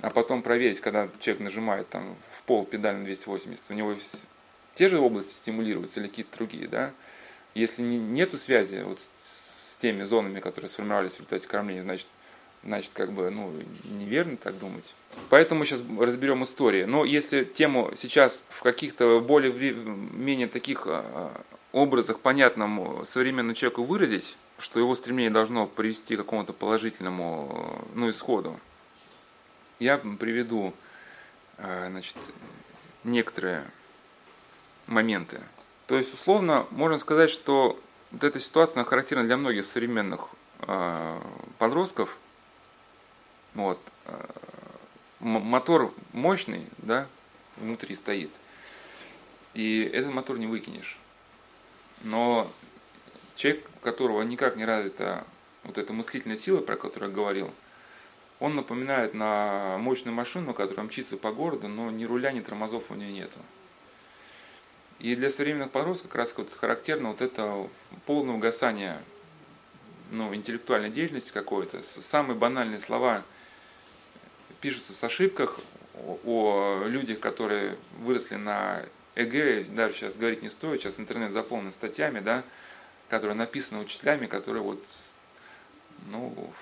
а 0.00 0.10
потом 0.10 0.42
проверить, 0.42 0.80
когда 0.80 1.08
человек 1.20 1.42
нажимает 1.42 1.88
там 1.90 2.16
в 2.32 2.42
пол 2.44 2.64
педаль 2.64 2.96
на 2.96 3.04
280, 3.04 3.64
у 3.68 3.74
него 3.74 3.94
те 4.74 4.88
же 4.88 4.98
области 4.98 5.34
стимулируются 5.34 6.00
или 6.00 6.08
какие-то 6.08 6.36
другие, 6.38 6.66
да. 6.66 6.92
Если 7.54 7.82
не, 7.82 7.98
нету 7.98 8.38
связи 8.38 8.82
вот 8.82 9.00
теми 9.80 10.04
зонами, 10.04 10.40
которые 10.40 10.68
сформировались 10.68 11.12
в 11.12 11.16
результате 11.16 11.48
кормления, 11.48 11.82
значит, 11.82 12.06
значит, 12.62 12.92
как 12.94 13.12
бы, 13.12 13.30
ну, 13.30 13.52
неверно 13.84 14.36
так 14.36 14.58
думать. 14.58 14.94
Поэтому 15.28 15.60
мы 15.60 15.66
сейчас 15.66 15.82
разберем 15.98 16.44
истории. 16.44 16.84
Но 16.84 17.04
если 17.04 17.44
тему 17.44 17.92
сейчас 17.96 18.44
в 18.50 18.62
каких-то 18.62 19.20
более-менее 19.20 20.48
таких 20.48 20.82
а, 20.86 21.32
образах 21.72 22.20
понятному 22.20 23.04
современному 23.06 23.54
человеку 23.54 23.84
выразить, 23.84 24.36
что 24.58 24.78
его 24.78 24.94
стремление 24.94 25.30
должно 25.30 25.66
привести 25.66 26.16
к 26.16 26.18
какому-то 26.18 26.52
положительному 26.52 27.84
ну, 27.94 28.10
исходу. 28.10 28.58
Я 29.78 29.96
приведу 29.96 30.74
э, 31.56 31.86
значит, 31.90 32.16
некоторые 33.04 33.64
моменты. 34.86 35.40
То 35.86 35.96
есть, 35.96 36.12
условно, 36.12 36.66
можно 36.70 36.98
сказать, 36.98 37.30
что 37.30 37.80
вот 38.10 38.24
эта 38.24 38.40
ситуация 38.40 38.80
она 38.80 38.88
характерна 38.88 39.24
для 39.24 39.36
многих 39.36 39.64
современных 39.64 40.28
э, 40.60 41.20
подростков. 41.58 42.16
Вот. 43.54 43.78
Э, 44.06 44.26
мотор 45.20 45.92
мощный, 46.12 46.68
да, 46.78 47.06
внутри 47.56 47.94
стоит. 47.94 48.30
И 49.54 49.82
этот 49.82 50.12
мотор 50.12 50.38
не 50.38 50.46
выкинешь. 50.46 50.98
Но 52.02 52.50
человек, 53.36 53.68
у 53.76 53.84
которого 53.84 54.22
никак 54.22 54.56
не 54.56 54.64
развита 54.64 55.24
вот 55.64 55.78
эта 55.78 55.92
мыслительная 55.92 56.36
сила, 56.36 56.60
про 56.60 56.76
которую 56.76 57.10
я 57.10 57.16
говорил, 57.16 57.50
он 58.38 58.56
напоминает 58.56 59.12
на 59.12 59.76
мощную 59.78 60.14
машину, 60.14 60.54
которая 60.54 60.86
мчится 60.86 61.16
по 61.16 61.30
городу, 61.30 61.68
но 61.68 61.90
ни 61.90 62.04
руля, 62.04 62.32
ни 62.32 62.40
тормозов 62.40 62.90
у 62.90 62.94
нее 62.94 63.12
нету. 63.12 63.38
И 65.00 65.16
для 65.16 65.30
современных 65.30 65.70
подростков 65.70 66.10
как 66.10 66.18
раз 66.18 66.34
вот 66.36 66.52
характерно 66.52 67.10
вот 67.10 67.22
это 67.22 67.68
полное 68.04 68.34
угасание 68.34 69.00
ну, 70.10 70.34
интеллектуальной 70.34 70.90
деятельности 70.90 71.32
какой-то. 71.32 71.82
Самые 71.82 72.36
банальные 72.36 72.80
слова 72.80 73.22
пишутся 74.60 74.92
с 74.92 75.02
ошибками 75.02 75.58
о 76.24 76.84
людях, 76.86 77.20
которые 77.20 77.76
выросли 77.98 78.36
на 78.36 78.84
ЕГЭ, 79.14 79.72
даже 79.74 79.94
сейчас 79.94 80.14
говорить 80.14 80.42
не 80.42 80.50
стоит, 80.50 80.82
сейчас 80.82 81.00
интернет 81.00 81.32
заполнен 81.32 81.72
статьями, 81.72 82.20
да, 82.20 82.44
которые 83.08 83.36
написаны 83.36 83.80
учителями, 83.80 84.26
которые 84.26 84.62
вот, 84.62 84.84
ну, 86.08 86.52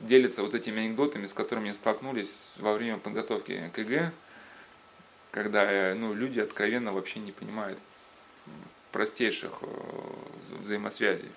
делятся 0.00 0.42
вот 0.42 0.54
этими 0.54 0.84
анекдотами, 0.84 1.26
с 1.26 1.32
которыми 1.32 1.72
столкнулись 1.72 2.52
во 2.58 2.74
время 2.74 2.98
подготовки 2.98 3.70
к 3.72 3.78
ЕГЭ, 3.78 4.12
когда 5.34 5.92
ну, 5.96 6.14
люди 6.14 6.38
откровенно 6.38 6.92
вообще 6.92 7.18
не 7.18 7.32
понимают 7.32 7.80
простейших 8.92 9.50
э, 9.62 10.56
взаимосвязей. 10.62 11.32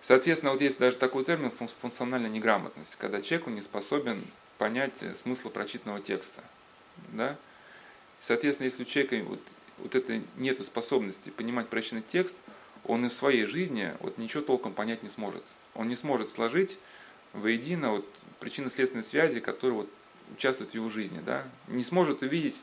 Соответственно, 0.00 0.52
вот 0.52 0.62
есть 0.62 0.78
даже 0.78 0.96
такой 0.96 1.26
термин 1.26 1.52
функциональная 1.82 2.30
неграмотность, 2.30 2.96
когда 2.96 3.20
человек 3.20 3.48
не 3.48 3.60
способен 3.60 4.24
понять 4.56 5.04
смысл 5.18 5.50
прочитанного 5.50 6.00
текста. 6.00 6.42
Да? 7.08 7.36
Соответственно, 8.18 8.68
если 8.68 8.84
у 8.84 8.86
человека 8.86 9.28
вот, 9.28 9.40
вот 9.76 9.94
это 9.94 10.22
нет 10.36 10.64
способности 10.64 11.28
понимать 11.28 11.68
прочитанный 11.68 12.04
текст, 12.10 12.38
он 12.84 13.04
и 13.04 13.10
в 13.10 13.12
своей 13.12 13.44
жизни 13.44 13.92
вот 14.00 14.16
ничего 14.16 14.42
толком 14.42 14.72
понять 14.72 15.02
не 15.02 15.10
сможет. 15.10 15.44
Он 15.74 15.86
не 15.86 15.96
сможет 15.96 16.30
сложить 16.30 16.78
воедино 17.34 17.90
вот 17.90 18.08
причинно-следственной 18.38 19.04
связи, 19.04 19.40
которые 19.40 19.80
вот 19.80 19.90
участвуют 20.32 20.72
в 20.72 20.74
его 20.74 20.88
жизни. 20.90 21.20
Да? 21.24 21.44
Не 21.68 21.84
сможет 21.84 22.22
увидеть 22.22 22.60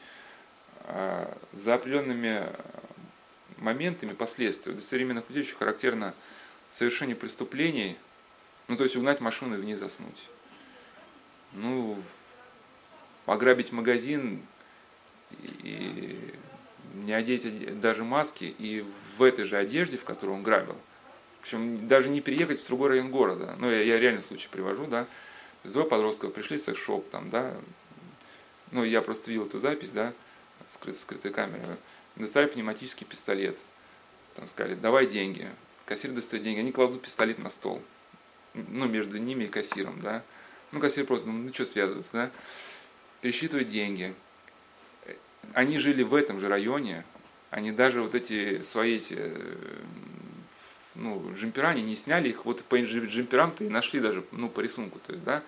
э, 0.85 1.33
за 1.53 1.75
определенными 1.75 2.49
моментами 3.57 4.13
последствия. 4.13 4.73
Для 4.73 4.81
современных 4.81 5.29
людей 5.29 5.43
очень 5.43 5.57
характерно 5.57 6.13
совершение 6.71 7.15
преступлений, 7.15 7.97
ну 8.67 8.77
то 8.77 8.83
есть 8.83 8.95
угнать 8.95 9.21
машину 9.21 9.57
и 9.57 9.61
в 9.61 9.65
ней 9.65 9.75
заснуть. 9.75 10.29
Ну, 11.53 12.01
ограбить 13.25 13.71
магазин 13.71 14.41
и 15.41 16.33
не 16.95 17.13
одеть 17.13 17.79
даже 17.79 18.03
маски 18.03 18.53
и 18.57 18.85
в 19.17 19.23
этой 19.23 19.45
же 19.45 19.57
одежде, 19.57 19.97
в 19.97 20.03
которой 20.03 20.31
он 20.31 20.43
грабил. 20.43 20.75
Причем 21.41 21.87
даже 21.87 22.09
не 22.09 22.21
переехать 22.21 22.61
в 22.61 22.67
другой 22.67 22.89
район 22.89 23.11
города. 23.11 23.55
Ну, 23.57 23.69
я, 23.69 23.81
я 23.81 23.99
реальный 23.99 24.21
случай 24.21 24.49
привожу, 24.51 24.85
да. 24.85 25.07
То 25.67 25.69
есть 25.69 25.73
двое 25.73 25.89
подростков 25.89 26.33
пришли 26.33 26.57
в 26.57 26.61
секс-шоп, 26.61 27.09
там, 27.09 27.29
да. 27.29 27.53
Ну, 28.71 28.85
я 28.85 29.01
просто 29.01 29.29
видел 29.29 29.47
эту 29.47 29.59
запись, 29.59 29.91
да, 29.91 30.13
скрыт, 30.71 30.97
скрытой 30.97 31.33
камерой. 31.33 31.75
Достали 32.15 32.47
пневматический 32.47 33.05
пистолет. 33.05 33.57
Там 34.35 34.47
сказали, 34.47 34.75
давай 34.75 35.07
деньги. 35.07 35.49
Кассир 35.85 36.11
достает 36.11 36.43
деньги. 36.43 36.59
Они 36.59 36.71
кладут 36.71 37.01
пистолет 37.01 37.39
на 37.39 37.49
стол. 37.49 37.81
Ну, 38.53 38.87
между 38.87 39.17
ними 39.17 39.43
и 39.43 39.47
кассиром, 39.47 39.99
да. 40.01 40.23
Ну, 40.71 40.79
кассир 40.79 41.05
просто, 41.05 41.27
ну, 41.27 41.53
что 41.53 41.65
связываться, 41.65 42.11
да. 42.13 42.31
Пересчитывает 43.21 43.67
деньги 43.67 44.15
они 45.53 45.79
жили 45.79 46.03
в 46.03 46.13
этом 46.13 46.39
же 46.39 46.47
районе, 46.47 47.03
они 47.49 47.71
даже 47.71 48.01
вот 48.01 48.15
эти 48.15 48.61
свои 48.61 48.95
эти, 48.95 49.17
ну, 50.97 51.33
джемпера, 51.35 51.69
они 51.69 51.81
не 51.81 51.95
сняли 51.95 52.29
их, 52.29 52.45
вот 52.45 52.63
по 52.63 52.79
джемперам-то 52.79 53.63
и 53.63 53.69
нашли 53.69 53.99
даже, 53.99 54.23
ну, 54.31 54.49
по 54.49 54.59
рисунку, 54.59 54.99
то 55.05 55.13
есть, 55.13 55.23
да, 55.23 55.43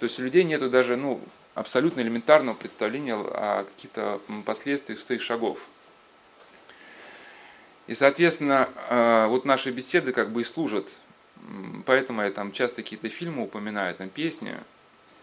то 0.00 0.04
есть 0.04 0.18
у 0.18 0.22
людей 0.22 0.44
нету 0.44 0.70
даже, 0.70 0.96
ну, 0.96 1.20
абсолютно 1.54 2.00
элементарного 2.00 2.54
представления 2.54 3.14
о 3.14 3.64
каких-то 3.64 4.20
последствиях 4.44 5.00
своих 5.00 5.22
шагов. 5.22 5.58
И, 7.86 7.94
соответственно, 7.94 8.68
э, 8.90 9.26
вот 9.28 9.44
наши 9.44 9.70
беседы 9.70 10.12
как 10.12 10.30
бы 10.30 10.42
и 10.42 10.44
служат. 10.44 10.88
Поэтому 11.86 12.22
я 12.22 12.30
там 12.30 12.52
часто 12.52 12.82
какие-то 12.82 13.08
фильмы 13.08 13.44
упоминаю, 13.44 13.94
там 13.94 14.08
песни, 14.08 14.54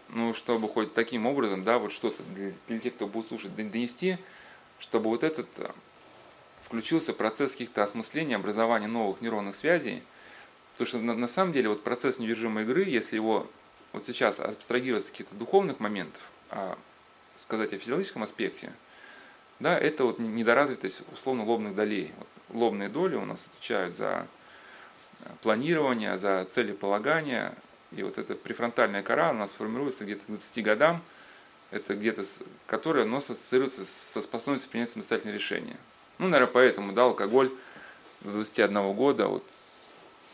ну, 0.08 0.34
чтобы 0.34 0.68
хоть 0.68 0.94
таким 0.94 1.26
образом, 1.26 1.64
да, 1.64 1.78
вот 1.78 1.92
что-то 1.92 2.22
для, 2.34 2.52
для 2.68 2.78
тех, 2.78 2.94
кто 2.94 3.06
будет 3.06 3.28
слушать, 3.28 3.54
донести, 3.54 4.18
чтобы 4.78 5.10
вот 5.10 5.22
этот 5.22 5.48
включился 6.66 7.12
процесс 7.12 7.52
каких-то 7.52 7.84
осмысления, 7.84 8.36
образования 8.36 8.88
новых 8.88 9.20
нейронных 9.20 9.54
связей. 9.54 10.02
Потому 10.72 10.88
что 10.88 10.98
на, 10.98 11.14
на 11.14 11.28
самом 11.28 11.52
деле 11.52 11.68
вот 11.68 11.84
процесс 11.84 12.18
недержимой 12.18 12.64
игры, 12.64 12.84
если 12.84 13.16
его 13.16 13.48
вот 13.92 14.04
сейчас 14.06 14.40
абстрагировать 14.40 15.06
с 15.06 15.10
каких-то 15.10 15.36
духовных 15.36 15.78
моментов, 15.78 16.20
а 16.50 16.76
сказать 17.36 17.72
о 17.72 17.78
физиологическом 17.78 18.24
аспекте, 18.24 18.72
да, 19.60 19.78
это 19.78 20.04
вот 20.04 20.18
недоразвитость 20.18 21.02
условно 21.12 21.44
лобных 21.44 21.74
долей. 21.74 22.12
Вот 22.18 22.28
лобные 22.50 22.88
доли 22.88 23.14
у 23.14 23.24
нас 23.24 23.46
отвечают 23.46 23.94
за 23.94 24.26
э, 25.20 25.30
планирование, 25.42 26.18
за 26.18 26.46
целеполагание, 26.50 27.54
и 27.92 28.02
вот 28.02 28.18
эта 28.18 28.34
префронтальная 28.34 29.02
кора 29.02 29.30
у 29.30 29.34
нас 29.34 29.52
формируется 29.52 30.04
где-то 30.04 30.24
к 30.24 30.26
20 30.26 30.64
годам, 30.64 31.02
это 31.70 31.94
где-то, 31.94 32.24
которая 32.66 33.04
у 33.04 33.08
нас 33.08 33.30
ассоциируется 33.30 33.84
со 33.86 34.20
способностью 34.20 34.70
принять 34.70 34.90
самостоятельные 34.90 35.34
решения. 35.34 35.76
Ну, 36.18 36.28
наверное, 36.28 36.52
поэтому, 36.52 36.92
да, 36.92 37.04
алкоголь 37.04 37.50
до 38.22 38.32
21 38.32 38.92
года 38.94 39.28
вот, 39.28 39.44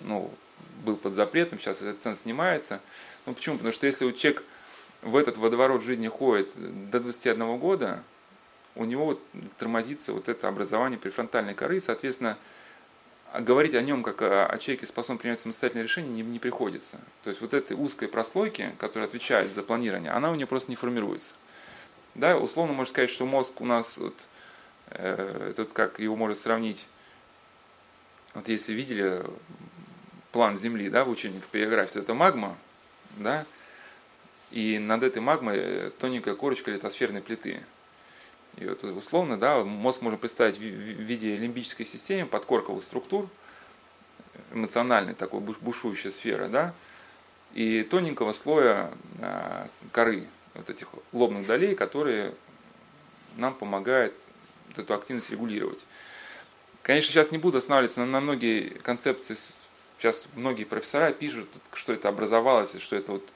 ну, 0.00 0.30
был 0.84 0.96
под 0.96 1.14
запретом, 1.14 1.58
сейчас 1.58 1.82
этот 1.82 2.02
цен 2.02 2.16
снимается. 2.16 2.80
Ну, 3.26 3.34
почему? 3.34 3.56
Потому 3.56 3.72
что 3.72 3.86
если 3.86 4.04
вот 4.04 4.16
человек 4.16 4.44
в 5.02 5.16
этот 5.16 5.36
водоворот 5.36 5.82
жизни 5.82 6.08
ходит 6.08 6.50
до 6.90 7.00
21 7.00 7.58
года, 7.58 8.02
у 8.74 8.84
него 8.84 9.06
вот 9.06 9.22
тормозится 9.58 10.12
вот 10.12 10.28
это 10.28 10.48
образование 10.48 10.98
префронтальной 10.98 11.54
коры, 11.54 11.76
и, 11.76 11.80
соответственно, 11.80 12.38
говорить 13.38 13.74
о 13.74 13.82
нем 13.82 14.02
как 14.02 14.22
о, 14.22 14.46
о 14.46 14.58
человеке, 14.58 14.86
способном 14.86 15.18
принять 15.18 15.40
самостоятельное 15.40 15.84
решение, 15.84 16.12
не, 16.12 16.22
не 16.22 16.38
приходится. 16.38 16.98
То 17.24 17.30
есть 17.30 17.40
вот 17.40 17.54
этой 17.54 17.76
узкой 17.76 18.08
прослойки, 18.08 18.72
которая 18.78 19.08
отвечает 19.08 19.52
за 19.52 19.62
планирование, 19.62 20.12
она 20.12 20.30
у 20.30 20.34
него 20.34 20.48
просто 20.48 20.70
не 20.70 20.76
формируется. 20.76 21.34
Да, 22.14 22.36
условно 22.38 22.74
можно 22.74 22.92
сказать, 22.92 23.10
что 23.10 23.24
мозг 23.24 23.60
у 23.60 23.64
нас, 23.64 23.96
вот, 23.96 24.14
э, 24.94 25.48
этот, 25.50 25.72
как 25.72 25.98
его 25.98 26.16
можно 26.16 26.34
сравнить, 26.34 26.86
вот 28.34 28.48
если 28.48 28.72
видели 28.72 29.24
план 30.32 30.56
Земли, 30.56 30.88
да, 30.88 31.04
в 31.04 31.10
учебниках 31.10 31.48
по 31.48 31.58
географии, 31.58 32.00
это 32.00 32.14
магма, 32.14 32.56
да, 33.16 33.44
и 34.50 34.78
над 34.78 35.02
этой 35.02 35.20
магмой 35.20 35.90
тоненькая 35.98 36.34
корочка 36.34 36.70
литосферной 36.70 37.22
плиты. 37.22 37.62
И 38.58 38.66
вот 38.66 38.84
условно, 38.84 39.38
да, 39.38 39.64
мозг 39.64 40.02
можно 40.02 40.18
представить 40.18 40.56
в 40.56 40.60
виде 40.60 41.36
лимбической 41.36 41.86
системы, 41.86 42.28
подкорковых 42.28 42.84
структур, 42.84 43.28
эмоциональной 44.52 45.14
такой 45.14 45.40
бушующей 45.40 46.10
сферы, 46.10 46.48
да, 46.48 46.74
и 47.54 47.82
тоненького 47.82 48.32
слоя 48.32 48.92
а, 49.20 49.68
коры, 49.90 50.26
вот 50.54 50.68
этих 50.68 50.88
лобных 51.12 51.46
долей, 51.46 51.74
которые 51.74 52.34
нам 53.36 53.54
помогают 53.54 54.14
вот 54.74 54.84
эту 54.84 54.94
активность 54.94 55.30
регулировать. 55.30 55.86
Конечно, 56.82 57.12
сейчас 57.12 57.30
не 57.30 57.38
буду 57.38 57.58
останавливаться 57.58 58.00
на, 58.00 58.06
на 58.06 58.20
многие 58.20 58.70
концепции. 58.80 59.36
Сейчас 59.98 60.26
многие 60.34 60.64
профессора 60.64 61.12
пишут, 61.12 61.48
что 61.74 61.92
это 61.92 62.08
образовалось, 62.08 62.80
что 62.80 62.96
это 62.96 63.12
вот 63.12 63.28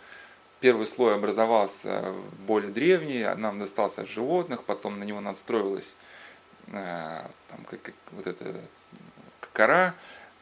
Первый 0.61 0.87
слой 0.87 1.14
образовался 1.14 2.14
более 2.46 2.72
древний, 2.72 3.22
нам 3.37 3.59
достался 3.59 4.03
от 4.03 4.09
животных, 4.09 4.64
потом 4.64 4.99
на 4.99 5.05
него 5.05 5.20
надстроилась 5.20 5.94
э, 6.68 6.72
там, 7.49 7.64
как, 7.68 7.83
как, 7.83 7.94
вот 8.12 8.27
эта 8.27 8.55
кора. 9.53 9.94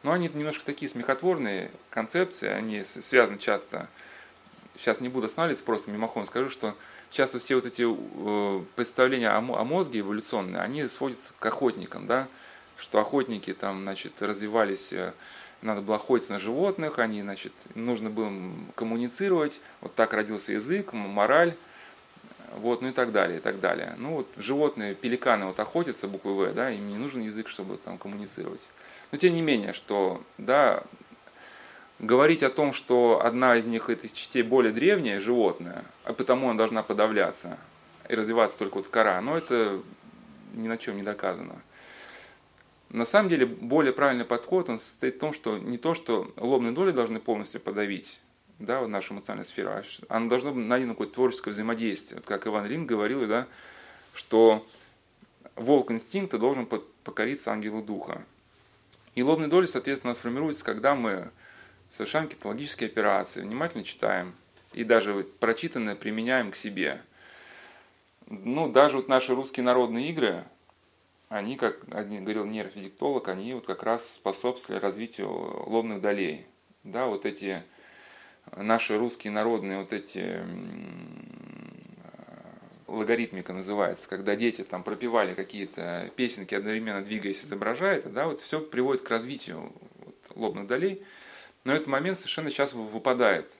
Но 0.03 0.13
они 0.13 0.29
немножко 0.29 0.63
такие 0.63 0.87
смехотворные 0.89 1.69
концепции, 1.89 2.47
они 2.47 2.85
связаны 2.85 3.39
часто, 3.39 3.89
сейчас 4.77 5.01
не 5.01 5.09
буду 5.09 5.25
останавливаться, 5.25 5.65
просто 5.65 5.91
мимоходом 5.91 6.27
скажу, 6.27 6.49
что 6.49 6.75
часто 7.15 7.39
все 7.39 7.55
вот 7.55 7.65
эти 7.65 7.85
э, 7.87 8.63
представления 8.75 9.29
о, 9.29 9.37
о 9.37 9.63
мозге 9.63 10.01
эволюционные, 10.01 10.61
они 10.61 10.85
сводятся 10.87 11.33
к 11.39 11.45
охотникам, 11.45 12.07
да, 12.07 12.27
что 12.77 12.99
охотники 12.99 13.53
там, 13.53 13.83
значит, 13.83 14.21
развивались 14.21 14.91
э, 14.91 15.13
надо 15.61 15.81
было 15.81 15.95
охотиться 15.95 16.33
на 16.33 16.39
животных, 16.39 16.99
они, 16.99 17.21
значит, 17.21 17.53
нужно 17.73 18.09
было 18.09 18.31
коммуницировать, 18.75 19.61
вот 19.81 19.95
так 19.95 20.13
родился 20.13 20.51
язык, 20.51 20.91
мораль, 20.91 21.55
вот, 22.57 22.81
ну 22.81 22.89
и 22.89 22.91
так 22.91 23.11
далее, 23.11 23.37
и 23.37 23.41
так 23.41 23.59
далее. 23.59 23.95
Ну 23.97 24.15
вот 24.15 24.27
животные, 24.37 24.93
пеликаны 24.93 25.45
вот 25.45 25.59
охотятся, 25.59 26.07
буквы 26.07 26.35
В, 26.35 26.53
да, 26.53 26.69
им 26.69 26.89
не 26.89 26.97
нужен 26.97 27.21
язык, 27.21 27.47
чтобы 27.47 27.77
там 27.77 27.97
коммуницировать. 27.97 28.67
Но 29.11 29.17
тем 29.17 29.33
не 29.33 29.41
менее, 29.41 29.73
что, 29.73 30.21
да, 30.37 30.83
говорить 31.99 32.43
о 32.43 32.49
том, 32.49 32.73
что 32.73 33.21
одна 33.23 33.55
из 33.57 33.65
них, 33.65 33.89
этих 33.89 34.13
частей 34.13 34.43
более 34.43 34.73
древняя, 34.73 35.19
животное, 35.19 35.83
а 36.03 36.13
потому 36.13 36.49
она 36.49 36.57
должна 36.57 36.83
подавляться 36.83 37.57
и 38.09 38.15
развиваться 38.15 38.57
только 38.57 38.75
вот 38.75 38.87
кора, 38.87 39.19
но 39.21 39.37
это 39.37 39.81
ни 40.53 40.67
на 40.67 40.77
чем 40.77 40.97
не 40.97 41.03
доказано. 41.03 41.61
На 42.89 43.05
самом 43.05 43.29
деле, 43.29 43.45
более 43.45 43.93
правильный 43.93 44.25
подход 44.25 44.69
он 44.69 44.79
состоит 44.79 45.15
в 45.15 45.19
том, 45.19 45.33
что 45.33 45.57
не 45.57 45.77
то, 45.77 45.93
что 45.93 46.31
лобные 46.37 46.71
доли 46.71 46.91
должны 46.91 47.19
полностью 47.19 47.59
подавить 47.59 48.19
да, 48.59 48.79
вот 48.79 48.87
нашу 48.87 49.13
эмоциональную 49.13 49.45
сферу, 49.45 49.71
а 49.71 49.83
оно 50.07 50.29
должно 50.29 50.53
быть 50.53 50.65
найдено 50.65 50.93
какое-то 50.93 51.15
творческое 51.15 51.51
взаимодействие. 51.51 52.19
Вот 52.19 52.25
как 52.25 52.47
Иван 52.47 52.67
Рин 52.67 52.85
говорил, 52.85 53.27
да, 53.27 53.47
что 54.13 54.65
волк 55.55 55.91
инстинкта 55.91 56.37
должен 56.37 56.67
покориться 57.03 57.51
ангелу 57.51 57.81
духа. 57.81 58.23
И 59.15 59.23
лобные 59.23 59.47
доли, 59.47 59.65
соответственно, 59.65 60.13
сформируются, 60.13 60.63
когда 60.63 60.95
мы 60.95 61.31
совершаем 61.95 62.27
какие-то 62.27 62.49
логические 62.49 62.89
операции, 62.89 63.41
внимательно 63.41 63.85
читаем 63.85 64.35
и 64.73 64.83
даже 64.83 65.25
прочитанное 65.39 65.95
применяем 65.95 66.51
к 66.51 66.55
себе. 66.57 67.01
Ну, 68.27 68.69
даже 68.69 68.97
вот 68.97 69.07
наши 69.07 69.33
русские 69.33 69.63
народные 69.63 70.09
игры, 70.09 70.43
они, 71.29 71.55
как 71.55 71.79
один 71.91 72.23
говорил 72.23 72.45
нейрофизиктолог, 72.45 73.29
они 73.29 73.53
вот 73.53 73.65
как 73.65 73.83
раз 73.83 74.15
способствовали 74.15 74.81
развитию 74.81 75.29
лобных 75.69 76.01
долей. 76.01 76.45
Да, 76.83 77.05
вот 77.05 77.25
эти 77.25 77.63
наши 78.55 78.97
русские 78.97 79.31
народные 79.31 79.79
вот 79.79 79.93
эти 79.93 80.43
логаритмика 82.87 83.53
называется, 83.53 84.09
когда 84.09 84.35
дети 84.35 84.63
там 84.63 84.83
пропевали 84.83 85.33
какие-то 85.33 86.11
песенки, 86.15 86.55
одновременно 86.55 87.03
двигаясь, 87.03 87.43
изображая 87.43 87.97
это, 87.97 88.09
да, 88.09 88.27
вот 88.27 88.41
все 88.41 88.59
приводит 88.59 89.03
к 89.03 89.09
развитию 89.09 89.71
вот, 89.99 90.15
лобных 90.35 90.67
долей. 90.67 91.01
Но 91.65 91.73
этот 91.73 91.87
момент 91.87 92.17
совершенно 92.17 92.49
сейчас 92.49 92.73
выпадает, 92.73 93.51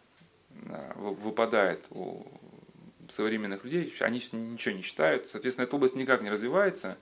выпадает 0.96 1.84
у 1.90 2.26
современных 3.10 3.64
людей, 3.64 3.94
они 4.00 4.18
ничего 4.32 4.76
не 4.76 4.84
читают, 4.84 5.28
соответственно, 5.28 5.66
эта 5.66 5.76
область 5.76 5.96
никак 5.96 6.22
не 6.22 6.30
развивается, 6.30 6.98